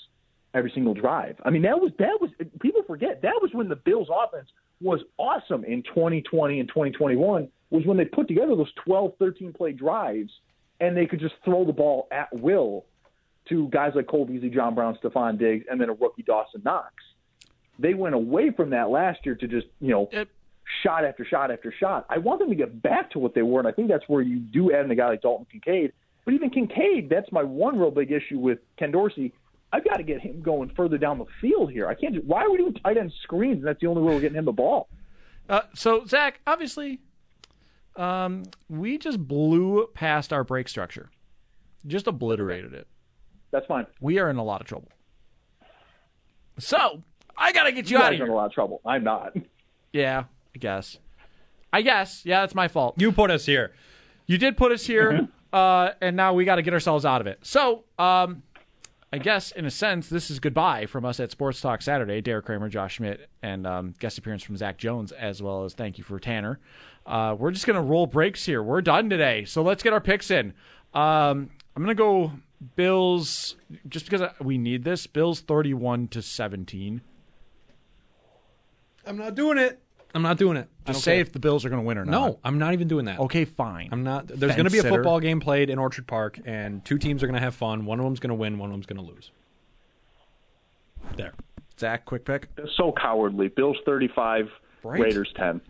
every 0.53 0.71
single 0.73 0.93
drive. 0.93 1.35
I 1.43 1.49
mean, 1.49 1.61
that 1.63 1.79
was 1.79 1.91
that 1.99 2.19
was 2.19 2.31
people 2.59 2.81
forget 2.83 3.21
that 3.21 3.35
was 3.41 3.51
when 3.53 3.69
the 3.69 3.75
Bills 3.75 4.07
offense 4.09 4.49
was 4.81 5.01
awesome 5.17 5.63
in 5.65 5.83
2020 5.83 6.59
and 6.59 6.67
2021 6.69 7.49
was 7.69 7.85
when 7.85 7.97
they 7.97 8.05
put 8.05 8.27
together 8.27 8.55
those 8.55 8.71
12, 8.85 9.13
13 9.19 9.53
play 9.53 9.73
drives 9.73 10.31
and 10.79 10.95
they 10.95 11.05
could 11.05 11.19
just 11.19 11.35
throw 11.43 11.65
the 11.65 11.73
ball 11.73 12.07
at 12.11 12.33
will 12.33 12.85
to 13.49 13.67
guys 13.69 13.91
like 13.95 14.07
Cole 14.07 14.25
Beasley, 14.25 14.49
John 14.49 14.73
Brown, 14.73 14.97
Stefon 15.03 15.37
Diggs, 15.37 15.65
and 15.69 15.79
then 15.79 15.89
a 15.89 15.93
rookie 15.93 16.23
Dawson 16.23 16.61
Knox. 16.63 16.93
They 17.77 17.93
went 17.93 18.15
away 18.15 18.51
from 18.51 18.71
that 18.71 18.89
last 18.89 19.19
year 19.25 19.35
to 19.35 19.47
just, 19.47 19.67
you 19.81 19.89
know, 19.89 20.09
It- 20.11 20.29
shot 20.83 21.05
after 21.05 21.25
shot 21.25 21.51
after 21.51 21.71
shot. 21.71 22.05
I 22.09 22.17
want 22.17 22.39
them 22.39 22.49
to 22.49 22.55
get 22.55 22.81
back 22.81 23.11
to 23.11 23.19
what 23.19 23.33
they 23.33 23.41
were, 23.41 23.59
and 23.59 23.67
I 23.67 23.71
think 23.71 23.87
that's 23.87 24.07
where 24.07 24.21
you 24.21 24.39
do 24.39 24.71
add 24.73 24.85
in 24.85 24.91
a 24.91 24.95
guy 24.95 25.07
like 25.07 25.21
Dalton 25.21 25.47
Kincaid. 25.51 25.93
But 26.25 26.33
even 26.33 26.49
Kincaid, 26.49 27.09
that's 27.09 27.31
my 27.31 27.43
one 27.43 27.77
real 27.79 27.91
big 27.91 28.11
issue 28.11 28.37
with 28.37 28.59
Ken 28.77 28.91
Dorsey. 28.91 29.33
I've 29.71 29.83
got 29.83 29.97
to 29.97 30.03
get 30.03 30.21
him 30.21 30.41
going 30.41 30.69
further 30.75 30.97
down 30.97 31.19
the 31.19 31.25
field 31.41 31.71
here. 31.71 31.87
I 31.87 31.93
can't. 31.93 32.15
Just, 32.15 32.25
why 32.25 32.43
are 32.43 32.51
we 32.51 32.57
doing 32.57 32.73
tight 32.73 32.97
end 32.97 33.13
screens? 33.23 33.57
And 33.57 33.67
that's 33.67 33.79
the 33.79 33.87
only 33.87 34.01
way 34.01 34.13
we're 34.15 34.21
getting 34.21 34.37
him 34.37 34.45
the 34.45 34.51
ball. 34.51 34.87
Uh, 35.47 35.61
so 35.73 36.05
Zach, 36.05 36.39
obviously, 36.45 36.99
um, 37.95 38.43
we 38.69 38.97
just 38.97 39.19
blew 39.27 39.87
past 39.93 40.31
our 40.31 40.43
break 40.43 40.67
structure, 40.67 41.09
just 41.87 42.07
obliterated 42.07 42.73
it. 42.73 42.87
That's 43.51 43.65
fine. 43.65 43.87
We 43.99 44.19
are 44.19 44.29
in 44.29 44.37
a 44.37 44.43
lot 44.43 44.61
of 44.61 44.67
trouble. 44.67 44.89
So 46.59 47.01
I 47.37 47.51
gotta 47.51 47.71
get 47.71 47.89
you, 47.89 47.97
You 47.97 48.03
out 48.03 48.13
of 48.13 48.19
are 48.19 48.25
in 48.25 48.29
a 48.29 48.35
lot 48.35 48.45
of 48.47 48.51
trouble. 48.53 48.81
I'm 48.85 49.03
not. 49.03 49.35
Yeah, 49.91 50.25
I 50.59 50.61
guess. 50.61 50.97
I 51.71 51.81
guess. 51.81 52.25
Yeah, 52.25 52.41
that's 52.41 52.53
my 52.53 52.67
fault. 52.67 52.95
You 52.97 53.13
put 53.13 53.31
us 53.31 53.45
here. 53.45 53.71
You 54.27 54.37
did 54.37 54.57
put 54.57 54.73
us 54.73 54.85
here, 54.85 55.13
Mm-hmm. 55.13 55.25
uh, 55.53 55.91
and 56.01 56.17
now 56.17 56.33
we 56.33 56.43
got 56.43 56.55
to 56.55 56.61
get 56.61 56.73
ourselves 56.73 57.05
out 57.05 57.21
of 57.21 57.27
it. 57.27 57.39
So, 57.43 57.85
um, 57.97 58.43
I 59.13 59.19
guess 59.19 59.51
in 59.51 59.65
a 59.65 59.71
sense, 59.71 60.09
this 60.09 60.29
is 60.29 60.39
goodbye 60.39 60.85
from 60.85 61.05
us 61.05 61.21
at 61.21 61.31
Sports 61.31 61.61
Talk 61.61 61.81
Saturday. 61.81 62.19
Derek 62.19 62.45
Kramer, 62.45 62.67
Josh 62.67 62.95
Schmidt, 62.95 63.29
and 63.41 63.65
um, 63.65 63.95
guest 63.99 64.17
appearance 64.17 64.43
from 64.43 64.57
Zach 64.57 64.77
Jones, 64.77 65.13
as 65.13 65.41
well 65.41 65.63
as 65.63 65.73
thank 65.73 65.97
you 65.97 66.03
for 66.03 66.19
Tanner. 66.19 66.59
Uh, 67.05 67.35
we're 67.39 67.51
just 67.51 67.65
gonna 67.65 67.81
roll 67.81 68.05
breaks 68.05 68.45
here. 68.45 68.61
We're 68.61 68.81
done 68.81 69.09
today, 69.09 69.45
so 69.45 69.63
let's 69.63 69.81
get 69.81 69.93
our 69.93 70.01
picks 70.01 70.29
in. 70.29 70.53
Um, 70.93 71.49
I'm 71.75 71.81
gonna 71.81 71.95
go 71.95 72.33
Bills, 72.75 73.55
just 73.87 74.09
because 74.09 74.29
we 74.41 74.57
need 74.57 74.83
this. 74.83 75.07
Bills 75.07 75.39
31 75.39 76.09
to 76.09 76.21
17. 76.21 77.01
I'm 79.07 79.17
not 79.17 79.33
doing 79.33 79.57
it. 79.57 79.81
I'm 80.15 80.21
not 80.23 80.37
doing 80.37 80.57
it. 80.57 80.67
Just 80.85 81.03
say 81.03 81.13
care. 81.13 81.21
if 81.21 81.31
the 81.33 81.39
Bills 81.39 81.65
are 81.65 81.69
gonna 81.69 81.83
win 81.83 81.97
or 81.97 82.05
not. 82.05 82.11
No, 82.11 82.39
I'm 82.43 82.57
not 82.57 82.73
even 82.73 82.87
doing 82.87 83.05
that. 83.05 83.19
Okay, 83.19 83.45
fine. 83.45 83.89
I'm 83.91 84.03
not. 84.03 84.27
There's 84.27 84.55
going 84.55 84.65
to 84.65 84.71
be 84.71 84.79
a 84.79 84.81
Fence-sitter. 84.81 84.89
football 84.89 85.19
game 85.19 85.39
played 85.39 85.69
in 85.69 85.77
Orchard 85.77 86.07
Park, 86.07 86.39
and 86.45 86.83
two 86.83 86.97
teams 86.97 87.21
are 87.21 87.27
going 87.27 87.35
to 87.35 87.41
have 87.41 87.53
fun. 87.53 87.85
One 87.85 87.99
of 87.99 88.05
them's 88.05 88.19
going 88.19 88.29
to 88.29 88.35
win. 88.35 88.57
One 88.57 88.69
of 88.69 88.73
them's 88.73 88.87
going 88.87 89.05
to 89.05 89.13
lose. 89.13 89.31
There. 91.15 91.33
Zach, 91.79 92.05
quick 92.05 92.25
pick. 92.25 92.47
so 92.75 92.91
cowardly. 92.91 93.47
Bills 93.49 93.77
35, 93.85 94.49
Right. 94.83 94.99
Raiders 94.99 95.31
10. 95.37 95.61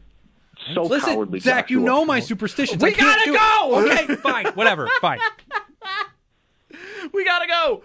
So 0.73 0.83
Listen, 0.83 1.13
cowardly. 1.13 1.39
Zach, 1.39 1.69
you 1.69 1.79
know 1.81 2.03
my 2.05 2.19
superstitions. 2.19 2.81
We 2.81 2.91
gotta 2.93 3.21
do 3.25 3.33
go! 3.33 3.85
Okay, 3.85 4.15
fine, 4.15 4.47
whatever, 4.53 4.87
fine. 5.01 5.19
we 7.13 7.23
gotta 7.25 7.47
go. 7.47 7.83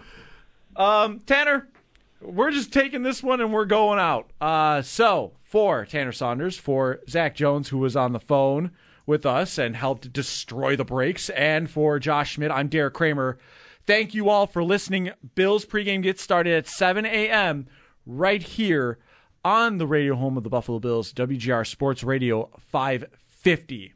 Um, 0.75 1.19
Tanner, 1.21 1.67
we're 2.21 2.51
just 2.51 2.73
taking 2.73 3.03
this 3.03 3.21
one 3.21 3.41
and 3.41 3.53
we're 3.53 3.65
going 3.65 3.99
out. 3.99 4.31
Uh, 4.39 4.81
so 4.81 5.33
for 5.43 5.85
Tanner 5.85 6.11
Saunders, 6.11 6.57
for 6.57 6.99
Zach 7.09 7.35
Jones, 7.35 7.69
who 7.69 7.77
was 7.77 7.95
on 7.95 8.13
the 8.13 8.19
phone 8.19 8.71
with 9.05 9.25
us 9.25 9.57
and 9.57 9.75
helped 9.75 10.11
destroy 10.11 10.75
the 10.75 10.85
breaks, 10.85 11.29
and 11.29 11.69
for 11.69 11.99
Josh 11.99 12.31
Schmidt, 12.31 12.51
I'm 12.51 12.67
Derek 12.67 12.93
Kramer. 12.93 13.37
Thank 13.85 14.15
you 14.15 14.29
all 14.29 14.47
for 14.47 14.63
listening. 14.63 15.11
Bills 15.35 15.65
pregame 15.65 16.01
gets 16.01 16.23
started 16.23 16.53
at 16.53 16.67
7 16.67 17.05
a.m. 17.05 17.67
right 18.05 18.41
here 18.41 18.97
on 19.43 19.77
the 19.77 19.85
radio 19.85 20.15
home 20.15 20.37
of 20.37 20.43
the 20.43 20.49
Buffalo 20.49 20.79
Bills, 20.79 21.13
WGR 21.13 21.67
Sports 21.67 22.03
Radio 22.03 22.49
550. 22.57 23.94